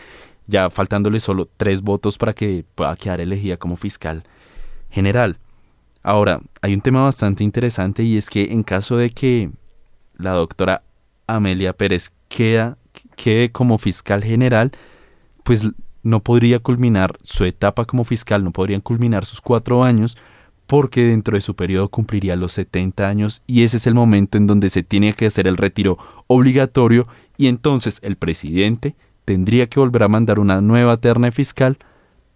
ya 0.51 0.69
faltándole 0.69 1.19
solo 1.19 1.49
tres 1.57 1.81
votos 1.81 2.17
para 2.17 2.33
que 2.33 2.63
pueda 2.75 2.95
quedar 2.95 3.21
elegida 3.21 3.57
como 3.57 3.77
fiscal 3.77 4.23
general. 4.91 5.37
Ahora, 6.03 6.41
hay 6.61 6.73
un 6.73 6.81
tema 6.81 7.03
bastante 7.03 7.43
interesante 7.43 8.03
y 8.03 8.17
es 8.17 8.29
que 8.29 8.51
en 8.51 8.63
caso 8.63 8.97
de 8.97 9.09
que 9.09 9.49
la 10.15 10.31
doctora 10.33 10.83
Amelia 11.25 11.73
Pérez 11.73 12.11
queda, 12.27 12.77
quede 13.15 13.51
como 13.51 13.77
fiscal 13.77 14.23
general, 14.23 14.71
pues 15.43 15.67
no 16.03 16.21
podría 16.21 16.59
culminar 16.59 17.15
su 17.23 17.45
etapa 17.45 17.85
como 17.85 18.03
fiscal, 18.03 18.43
no 18.43 18.51
podrían 18.51 18.81
culminar 18.81 19.25
sus 19.25 19.41
cuatro 19.41 19.83
años, 19.83 20.17
porque 20.67 21.03
dentro 21.03 21.35
de 21.35 21.41
su 21.41 21.55
periodo 21.55 21.89
cumpliría 21.89 22.35
los 22.35 22.53
70 22.53 23.07
años 23.07 23.41
y 23.45 23.63
ese 23.63 23.77
es 23.77 23.87
el 23.87 23.93
momento 23.93 24.37
en 24.37 24.47
donde 24.47 24.69
se 24.69 24.83
tiene 24.83 25.13
que 25.13 25.27
hacer 25.27 25.47
el 25.47 25.57
retiro 25.57 25.97
obligatorio 26.27 27.07
y 27.37 27.47
entonces 27.47 27.99
el 28.03 28.15
presidente 28.15 28.95
tendría 29.31 29.67
que 29.67 29.79
volver 29.79 30.03
a 30.03 30.09
mandar 30.09 30.39
una 30.39 30.59
nueva 30.59 30.97
terna 30.97 31.31
fiscal 31.31 31.77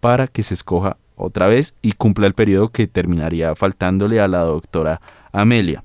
para 0.00 0.28
que 0.28 0.42
se 0.42 0.54
escoja 0.54 0.96
otra 1.14 1.46
vez 1.46 1.74
y 1.82 1.92
cumpla 1.92 2.26
el 2.26 2.32
periodo 2.32 2.70
que 2.70 2.86
terminaría 2.86 3.54
faltándole 3.54 4.18
a 4.18 4.28
la 4.28 4.38
doctora 4.38 5.02
Amelia. 5.30 5.84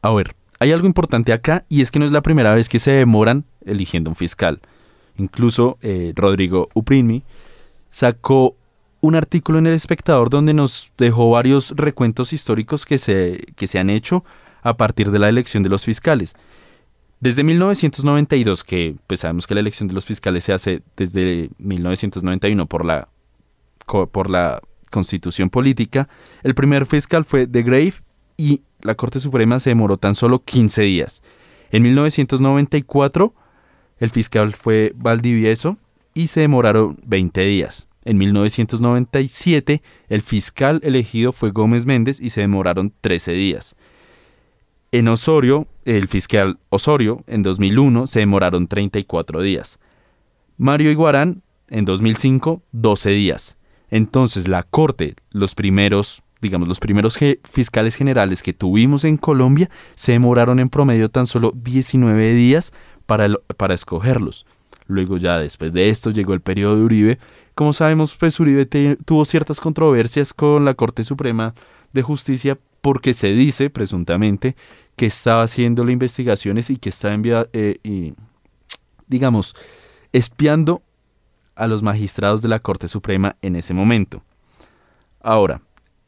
A 0.00 0.10
ver, 0.14 0.34
hay 0.58 0.72
algo 0.72 0.86
importante 0.86 1.34
acá 1.34 1.66
y 1.68 1.82
es 1.82 1.90
que 1.90 1.98
no 1.98 2.06
es 2.06 2.12
la 2.12 2.22
primera 2.22 2.54
vez 2.54 2.70
que 2.70 2.78
se 2.78 2.92
demoran 2.92 3.44
eligiendo 3.66 4.08
un 4.08 4.16
fiscal. 4.16 4.62
Incluso 5.18 5.76
eh, 5.82 6.14
Rodrigo 6.16 6.70
Uprimi 6.72 7.24
sacó 7.90 8.56
un 9.02 9.16
artículo 9.16 9.58
en 9.58 9.66
El 9.66 9.74
Espectador 9.74 10.30
donde 10.30 10.54
nos 10.54 10.92
dejó 10.96 11.28
varios 11.28 11.74
recuentos 11.76 12.32
históricos 12.32 12.86
que 12.86 12.96
se, 12.96 13.44
que 13.54 13.66
se 13.66 13.78
han 13.78 13.90
hecho 13.90 14.24
a 14.62 14.78
partir 14.78 15.10
de 15.10 15.18
la 15.18 15.28
elección 15.28 15.62
de 15.62 15.68
los 15.68 15.84
fiscales. 15.84 16.34
Desde 17.20 17.44
1992, 17.44 18.64
que 18.64 18.96
pues 19.06 19.20
sabemos 19.20 19.46
que 19.46 19.54
la 19.54 19.60
elección 19.60 19.88
de 19.88 19.94
los 19.94 20.04
fiscales 20.04 20.44
se 20.44 20.52
hace 20.52 20.82
desde 20.96 21.50
1991 21.58 22.66
por 22.66 22.84
la, 22.84 23.08
por 23.86 24.30
la 24.30 24.60
constitución 24.90 25.50
política, 25.50 26.08
el 26.42 26.54
primer 26.54 26.86
fiscal 26.86 27.24
fue 27.24 27.46
De 27.46 27.62
Grave 27.62 27.94
y 28.36 28.62
la 28.80 28.94
Corte 28.94 29.20
Suprema 29.20 29.58
se 29.60 29.70
demoró 29.70 29.96
tan 29.96 30.14
solo 30.14 30.44
15 30.44 30.82
días. 30.82 31.22
En 31.70 31.82
1994, 31.82 33.34
el 33.98 34.10
fiscal 34.10 34.54
fue 34.54 34.92
Valdivieso 34.94 35.78
y 36.12 36.28
se 36.28 36.40
demoraron 36.40 36.98
20 37.06 37.44
días. 37.44 37.88
En 38.04 38.18
1997, 38.18 39.82
el 40.08 40.22
fiscal 40.22 40.80
elegido 40.84 41.32
fue 41.32 41.50
Gómez 41.50 41.86
Méndez 41.86 42.20
y 42.20 42.30
se 42.30 42.42
demoraron 42.42 42.92
13 43.00 43.32
días. 43.32 43.76
En 44.94 45.08
Osorio, 45.08 45.66
el 45.84 46.06
fiscal 46.06 46.60
Osorio, 46.68 47.24
en 47.26 47.42
2001, 47.42 48.06
se 48.06 48.20
demoraron 48.20 48.68
34 48.68 49.42
días. 49.42 49.80
Mario 50.56 50.88
Iguarán, 50.92 51.42
en 51.68 51.84
2005, 51.84 52.62
12 52.70 53.10
días. 53.10 53.56
Entonces, 53.90 54.46
la 54.46 54.62
Corte, 54.62 55.16
los 55.32 55.56
primeros, 55.56 56.22
digamos, 56.40 56.68
los 56.68 56.78
primeros 56.78 57.18
fiscales 57.42 57.96
generales 57.96 58.40
que 58.40 58.52
tuvimos 58.52 59.02
en 59.04 59.16
Colombia, 59.16 59.68
se 59.96 60.12
demoraron 60.12 60.60
en 60.60 60.68
promedio 60.68 61.08
tan 61.08 61.26
solo 61.26 61.50
19 61.56 62.32
días 62.34 62.72
para, 63.04 63.28
para 63.56 63.74
escogerlos. 63.74 64.46
Luego 64.86 65.16
ya 65.16 65.38
después 65.38 65.72
de 65.72 65.88
esto 65.88 66.12
llegó 66.12 66.34
el 66.34 66.40
periodo 66.40 66.76
de 66.76 66.84
Uribe, 66.84 67.18
como 67.56 67.72
sabemos, 67.72 68.14
pues 68.14 68.38
Uribe 68.38 68.66
tuvo 69.04 69.24
ciertas 69.24 69.58
controversias 69.58 70.32
con 70.32 70.64
la 70.64 70.74
Corte 70.74 71.02
Suprema 71.02 71.52
de 71.92 72.02
Justicia 72.02 72.58
porque 72.84 73.14
se 73.14 73.32
dice, 73.32 73.70
presuntamente, 73.70 74.56
que 74.96 75.06
estaba 75.06 75.42
haciendo 75.42 75.84
las 75.84 75.92
investigaciones 75.92 76.70
y 76.70 76.76
que 76.76 76.88
estaba 76.88 77.14
enviado, 77.14 77.48
eh, 77.52 78.14
digamos, 79.06 79.54
espiando 80.12 80.82
a 81.56 81.66
los 81.66 81.82
magistrados 81.82 82.42
de 82.42 82.48
la 82.48 82.60
Corte 82.60 82.88
Suprema 82.88 83.36
en 83.42 83.56
ese 83.56 83.74
momento. 83.74 84.22
Ahora, 85.20 85.62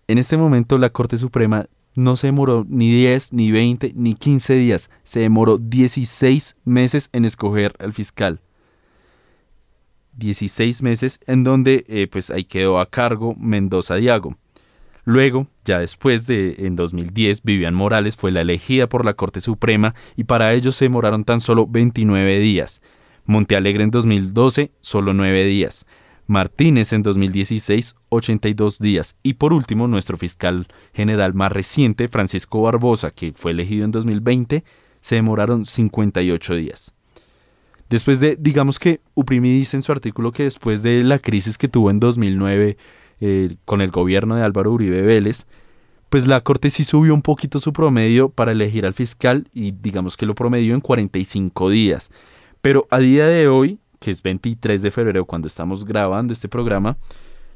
en 0.08 0.18
este 0.18 0.36
momento 0.36 0.78
la 0.78 0.90
Corte 0.90 1.16
Suprema 1.16 1.66
no 1.94 2.16
se 2.16 2.28
demoró 2.28 2.64
ni 2.68 2.90
10, 2.90 3.32
ni 3.32 3.50
20, 3.50 3.92
ni 3.94 4.14
15 4.14 4.54
días, 4.54 4.90
se 5.02 5.20
demoró 5.20 5.58
16 5.58 6.56
meses 6.64 7.08
en 7.12 7.24
escoger 7.24 7.74
al 7.78 7.92
fiscal. 7.92 8.40
16 10.12 10.82
meses 10.82 11.20
en 11.26 11.44
donde 11.44 11.84
eh, 11.88 12.06
pues 12.06 12.30
ahí 12.30 12.44
quedó 12.44 12.80
a 12.80 12.86
cargo 12.88 13.34
Mendoza 13.38 13.96
Diago. 13.96 14.36
Luego, 15.06 15.46
ya 15.64 15.78
después 15.78 16.26
de 16.26 16.56
en 16.58 16.74
2010, 16.74 17.44
Vivian 17.44 17.74
Morales 17.74 18.16
fue 18.16 18.32
la 18.32 18.40
elegida 18.40 18.88
por 18.88 19.04
la 19.04 19.14
Corte 19.14 19.40
Suprema 19.40 19.94
y 20.16 20.24
para 20.24 20.52
ello 20.52 20.72
se 20.72 20.86
demoraron 20.86 21.24
tan 21.24 21.40
solo 21.40 21.68
29 21.68 22.40
días. 22.40 22.82
Montealegre 23.24 23.84
en 23.84 23.92
2012, 23.92 24.72
solo 24.80 25.14
9 25.14 25.44
días. 25.44 25.86
Martínez 26.26 26.92
en 26.92 27.04
2016, 27.04 27.94
82 28.08 28.80
días. 28.80 29.14
Y 29.22 29.34
por 29.34 29.52
último, 29.52 29.86
nuestro 29.86 30.16
fiscal 30.16 30.66
general 30.92 31.34
más 31.34 31.52
reciente, 31.52 32.08
Francisco 32.08 32.62
Barbosa, 32.62 33.12
que 33.12 33.32
fue 33.32 33.52
elegido 33.52 33.84
en 33.84 33.92
2020, 33.92 34.64
se 34.98 35.14
demoraron 35.14 35.66
58 35.66 36.56
días. 36.56 36.92
Después 37.88 38.18
de, 38.18 38.34
digamos 38.36 38.80
que 38.80 39.00
Uprimi 39.14 39.50
dice 39.50 39.76
en 39.76 39.84
su 39.84 39.92
artículo 39.92 40.32
que 40.32 40.42
después 40.42 40.82
de 40.82 41.04
la 41.04 41.20
crisis 41.20 41.58
que 41.58 41.68
tuvo 41.68 41.90
en 41.92 42.00
2009 42.00 42.76
eh, 43.20 43.56
con 43.64 43.80
el 43.80 43.90
gobierno 43.90 44.36
de 44.36 44.42
Álvaro 44.42 44.72
Uribe 44.72 45.02
Vélez, 45.02 45.46
pues 46.08 46.26
la 46.26 46.40
Corte 46.40 46.70
sí 46.70 46.84
subió 46.84 47.14
un 47.14 47.22
poquito 47.22 47.58
su 47.58 47.72
promedio 47.72 48.28
para 48.28 48.52
elegir 48.52 48.86
al 48.86 48.94
fiscal 48.94 49.48
y 49.52 49.72
digamos 49.72 50.16
que 50.16 50.26
lo 50.26 50.34
promedió 50.34 50.74
en 50.74 50.80
45 50.80 51.70
días. 51.70 52.10
Pero 52.60 52.86
a 52.90 52.98
día 52.98 53.26
de 53.26 53.48
hoy, 53.48 53.78
que 53.98 54.10
es 54.10 54.22
23 54.22 54.82
de 54.82 54.90
febrero 54.90 55.24
cuando 55.24 55.48
estamos 55.48 55.84
grabando 55.84 56.32
este 56.32 56.48
programa, 56.48 56.96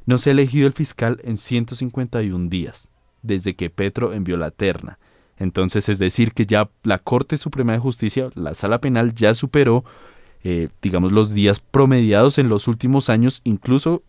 no 0.07 0.19
se 0.19 0.31
ha 0.31 0.33
elegido 0.33 0.67
el 0.67 0.73
fiscal 0.73 1.21
en 1.25 1.37
151 1.37 2.49
días, 2.49 2.91
desde 3.23 3.55
que 3.55 3.71
Petro 3.71 4.13
envió 4.13 4.37
la 4.37 4.51
terna. 4.51 4.99
Entonces, 5.37 5.89
es 5.89 5.99
decir, 5.99 6.33
que 6.33 6.45
ya 6.45 6.69
la 6.83 6.99
Corte 6.99 7.39
Suprema 7.39 7.73
de 7.73 7.79
Justicia, 7.79 8.31
la 8.35 8.55
Sala 8.55 8.81
Penal, 8.81 9.15
ya 9.15 9.33
superó, 9.33 9.85
eh, 10.45 10.69
digamos, 10.83 11.13
los 11.13 11.33
días 11.33 11.61
promediados 11.61 12.39
en 12.39 12.49
los 12.49 12.69
últimos 12.69 13.09
años, 13.09 13.41
incluso, 13.45 14.03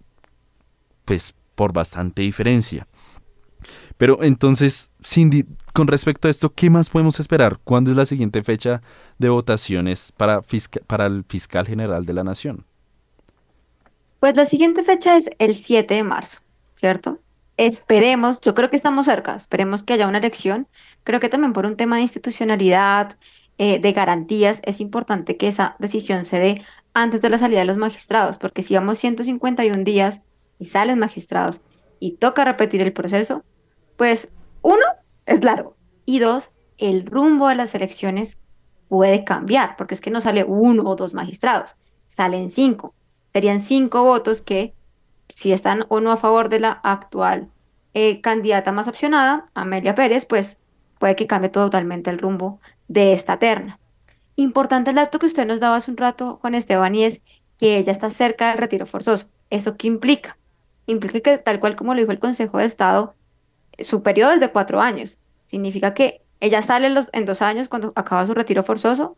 pues, 1.05 1.33
por 1.61 1.73
bastante 1.73 2.23
diferencia. 2.23 2.87
Pero 3.97 4.23
entonces, 4.23 4.89
Cindy, 5.05 5.45
con 5.73 5.85
respecto 5.85 6.27
a 6.27 6.31
esto, 6.31 6.51
¿qué 6.55 6.71
más 6.71 6.89
podemos 6.89 7.19
esperar? 7.19 7.59
¿Cuándo 7.63 7.91
es 7.91 7.97
la 7.97 8.07
siguiente 8.07 8.41
fecha 8.41 8.81
de 9.19 9.29
votaciones 9.29 10.11
para, 10.11 10.41
para 10.87 11.05
el 11.05 11.23
fiscal 11.23 11.67
general 11.67 12.07
de 12.07 12.13
la 12.13 12.23
Nación? 12.23 12.65
Pues 14.19 14.35
la 14.35 14.47
siguiente 14.47 14.81
fecha 14.81 15.15
es 15.15 15.29
el 15.37 15.53
7 15.53 15.93
de 15.93 16.01
marzo, 16.01 16.39
¿cierto? 16.73 17.19
Esperemos, 17.57 18.41
yo 18.41 18.55
creo 18.55 18.71
que 18.71 18.75
estamos 18.75 19.05
cerca, 19.05 19.35
esperemos 19.35 19.83
que 19.83 19.93
haya 19.93 20.07
una 20.07 20.17
elección. 20.17 20.67
Creo 21.03 21.19
que 21.19 21.29
también 21.29 21.53
por 21.53 21.67
un 21.67 21.77
tema 21.77 21.97
de 21.97 22.01
institucionalidad, 22.01 23.17
eh, 23.59 23.77
de 23.77 23.91
garantías, 23.91 24.63
es 24.65 24.81
importante 24.81 25.37
que 25.37 25.47
esa 25.47 25.75
decisión 25.77 26.25
se 26.25 26.39
dé 26.39 26.65
antes 26.95 27.21
de 27.21 27.29
la 27.29 27.37
salida 27.37 27.59
de 27.59 27.65
los 27.65 27.77
magistrados, 27.77 28.39
porque 28.39 28.63
si 28.63 28.73
vamos 28.73 28.97
151 28.97 29.83
días 29.83 30.21
y 30.61 30.65
salen 30.65 30.99
magistrados 30.99 31.61
y 31.99 32.17
toca 32.17 32.45
repetir 32.45 32.81
el 32.81 32.93
proceso, 32.93 33.43
pues 33.97 34.31
uno, 34.61 34.85
es 35.25 35.43
largo 35.43 35.75
y 36.05 36.19
dos, 36.19 36.51
el 36.77 37.07
rumbo 37.07 37.47
de 37.47 37.55
las 37.55 37.73
elecciones 37.73 38.37
puede 38.87 39.23
cambiar, 39.23 39.75
porque 39.75 39.95
es 39.95 40.01
que 40.01 40.11
no 40.11 40.21
sale 40.21 40.43
uno 40.43 40.83
o 40.83 40.95
dos 40.95 41.15
magistrados, 41.15 41.77
salen 42.09 42.49
cinco. 42.49 42.93
Serían 43.33 43.59
cinco 43.59 44.03
votos 44.03 44.41
que, 44.43 44.75
si 45.29 45.51
están 45.51 45.85
o 45.89 45.99
no 45.99 46.11
a 46.11 46.17
favor 46.17 46.49
de 46.49 46.59
la 46.59 46.71
actual 46.71 47.49
eh, 47.95 48.21
candidata 48.21 48.71
más 48.71 48.87
opcionada, 48.87 49.49
Amelia 49.55 49.95
Pérez, 49.95 50.25
pues 50.25 50.59
puede 50.99 51.15
que 51.15 51.25
cambie 51.25 51.49
totalmente 51.49 52.11
el 52.11 52.19
rumbo 52.19 52.59
de 52.87 53.13
esta 53.13 53.39
terna. 53.39 53.79
Importante 54.35 54.91
el 54.91 54.97
dato 54.97 55.17
que 55.17 55.25
usted 55.25 55.47
nos 55.47 55.59
daba 55.59 55.77
hace 55.77 55.89
un 55.89 55.97
rato, 55.97 56.37
Juan 56.41 56.53
Esteban, 56.53 56.93
y 56.93 57.05
es 57.05 57.21
que 57.57 57.77
ella 57.77 57.91
está 57.91 58.11
cerca 58.11 58.49
del 58.49 58.59
retiro 58.59 58.85
forzoso. 58.85 59.27
¿Eso 59.49 59.75
qué 59.75 59.87
implica? 59.87 60.37
Implica 60.91 61.19
que 61.19 61.37
tal 61.37 61.59
cual 61.59 61.75
como 61.75 61.93
lo 61.93 61.99
dijo 61.99 62.11
el 62.11 62.19
Consejo 62.19 62.57
de 62.57 62.65
Estado, 62.65 63.15
su 63.79 64.03
periodo 64.03 64.31
es 64.31 64.39
de 64.39 64.51
cuatro 64.51 64.81
años. 64.81 65.17
Significa 65.47 65.93
que 65.93 66.21
ella 66.39 66.61
sale 66.61 66.93
en 67.13 67.25
dos 67.25 67.41
años 67.41 67.69
cuando 67.69 67.93
acaba 67.95 68.25
su 68.25 68.33
retiro 68.33 68.63
forzoso, 68.63 69.17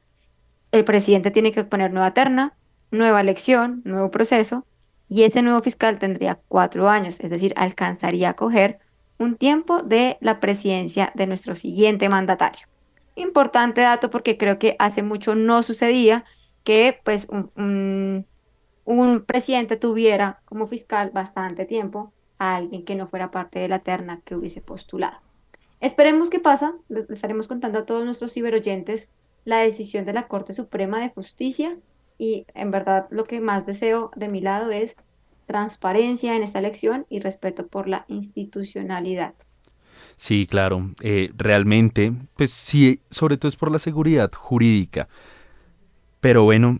el 0.72 0.84
presidente 0.84 1.32
tiene 1.32 1.52
que 1.52 1.64
poner 1.64 1.92
nueva 1.92 2.14
terna, 2.14 2.56
nueva 2.92 3.22
elección, 3.22 3.82
nuevo 3.86 4.12
proceso, 4.12 4.66
y 5.08 5.24
ese 5.24 5.42
nuevo 5.42 5.62
fiscal 5.62 6.00
tendría 6.00 6.40
cuatro 6.48 6.90
años, 6.90 7.20
es 7.20 7.30
decir, 7.30 7.54
alcanzaría 7.56 8.30
a 8.30 8.34
coger 8.34 8.80
un 9.20 9.36
tiempo 9.36 9.84
de 9.84 10.18
la 10.22 10.40
presidencia 10.40 11.12
de 11.14 11.28
nuestro 11.28 11.56
siguiente 11.56 12.10
mandatario. 12.10 12.68
Importante 13.16 13.82
dato 13.82 14.10
porque 14.10 14.38
creo 14.38 14.58
que 14.58 14.76
hace 14.80 15.04
mucho 15.04 15.36
no 15.36 15.62
sucedía 15.62 16.26
que 16.64 17.00
pues 17.04 17.28
un 17.30 18.26
un 18.86 19.24
presidente 19.24 19.78
tuviera 19.78 20.40
como 20.46 20.68
fiscal 20.68 21.12
bastante 21.12 21.66
tiempo 21.66 22.12
a 22.40 22.56
alguien 22.56 22.84
que 22.84 22.96
no 22.96 23.08
fuera 23.08 23.32
parte 23.32 23.60
de 23.60 23.68
la 23.68 23.80
terna 23.80 24.22
que 24.26 24.36
hubiese 24.36 24.62
postulado. 24.62 25.18
Esperemos 25.80 26.30
qué 26.30 26.40
pasa, 26.40 26.74
les 26.90 27.10
estaremos 27.10 27.48
contando 27.48 27.80
a 27.80 27.86
todos 27.86 28.06
nuestros 28.06 28.34
ciberoyentes 28.34 29.10
la 29.46 29.60
decisión 29.60 30.06
de 30.06 30.14
la 30.14 30.28
Corte 30.28 30.54
Suprema 30.54 31.00
de 31.00 31.10
Justicia 31.10 31.78
y 32.18 32.46
en 32.54 32.72
verdad 32.72 33.08
lo 33.10 33.26
que 33.26 33.42
más 33.42 33.66
deseo 33.66 34.12
de 34.16 34.30
mi 34.30 34.42
lado 34.42 34.72
es 34.72 34.96
transparencia 35.46 36.36
en 36.36 36.44
esta 36.44 36.60
elección 36.60 37.06
y 37.10 37.20
respeto 37.20 37.68
por 37.68 37.88
la 37.88 38.06
institucionalidad. 38.08 39.34
Sí, 40.16 40.48
claro, 40.48 40.92
eh, 41.02 41.32
realmente, 41.36 42.14
pues 42.36 42.52
sí, 42.52 43.02
sobre 43.10 43.38
todo 43.38 43.50
es 43.50 43.56
por 43.56 43.72
la 43.72 43.80
seguridad 43.80 44.32
jurídica. 44.32 45.08
Pero 46.22 46.44
bueno, 46.44 46.80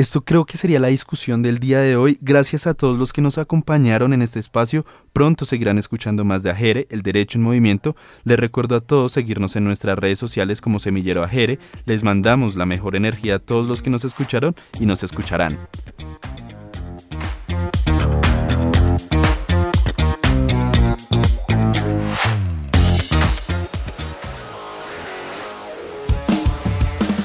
esto 0.00 0.24
creo 0.24 0.46
que 0.46 0.56
sería 0.56 0.80
la 0.80 0.88
discusión 0.88 1.42
del 1.42 1.58
día 1.58 1.80
de 1.80 1.94
hoy. 1.94 2.18
Gracias 2.22 2.66
a 2.66 2.72
todos 2.72 2.98
los 2.98 3.12
que 3.12 3.20
nos 3.20 3.36
acompañaron 3.36 4.14
en 4.14 4.22
este 4.22 4.38
espacio. 4.38 4.86
Pronto 5.12 5.44
seguirán 5.44 5.76
escuchando 5.76 6.24
más 6.24 6.42
de 6.42 6.50
Ajere, 6.50 6.86
el 6.90 7.02
derecho 7.02 7.36
en 7.36 7.44
movimiento. 7.44 7.94
Les 8.24 8.38
recuerdo 8.38 8.76
a 8.76 8.80
todos 8.80 9.12
seguirnos 9.12 9.56
en 9.56 9.64
nuestras 9.64 9.98
redes 9.98 10.18
sociales 10.18 10.62
como 10.62 10.78
Semillero 10.78 11.22
Ajere. 11.22 11.58
Les 11.84 12.02
mandamos 12.02 12.56
la 12.56 12.64
mejor 12.64 12.96
energía 12.96 13.36
a 13.36 13.38
todos 13.40 13.66
los 13.66 13.82
que 13.82 13.90
nos 13.90 14.04
escucharon 14.04 14.56
y 14.78 14.86
nos 14.86 15.02
escucharán. 15.02 15.58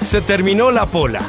Se 0.02 0.22
terminó 0.22 0.72
la 0.72 0.86
pola 0.86 1.22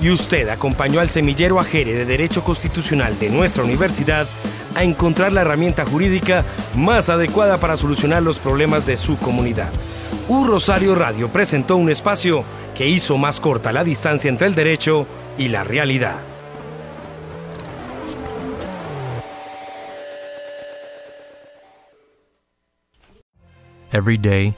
y 0.00 0.10
usted 0.10 0.48
acompañó 0.48 1.00
al 1.00 1.10
semillero 1.10 1.60
Ajere 1.60 1.94
de 1.94 2.04
Derecho 2.04 2.42
Constitucional 2.42 3.18
de 3.18 3.30
nuestra 3.30 3.64
universidad 3.64 4.26
a 4.74 4.82
encontrar 4.82 5.32
la 5.32 5.42
herramienta 5.42 5.84
jurídica 5.84 6.44
más 6.74 7.08
adecuada 7.08 7.58
para 7.58 7.76
solucionar 7.76 8.22
los 8.22 8.38
problemas 8.38 8.86
de 8.86 8.96
su 8.96 9.16
comunidad. 9.18 9.70
U 10.28 10.44
Rosario 10.44 10.94
Radio 10.94 11.28
presentó 11.28 11.76
un 11.76 11.90
espacio 11.90 12.44
que 12.74 12.88
hizo 12.88 13.18
más 13.18 13.40
corta 13.40 13.72
la 13.72 13.84
distancia 13.84 14.28
entre 14.28 14.46
el 14.46 14.54
derecho 14.54 15.06
y 15.38 15.48
la 15.48 15.64
realidad. 15.64 16.18
Every 23.92 24.18
day, 24.18 24.56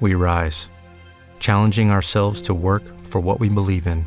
we 0.00 0.14
rise, 0.14 0.70
challenging 1.40 1.90
ourselves 1.90 2.40
to 2.42 2.54
work 2.54 2.84
for 3.00 3.20
what 3.20 3.40
we 3.40 3.48
believe 3.48 3.88
in. 3.88 4.06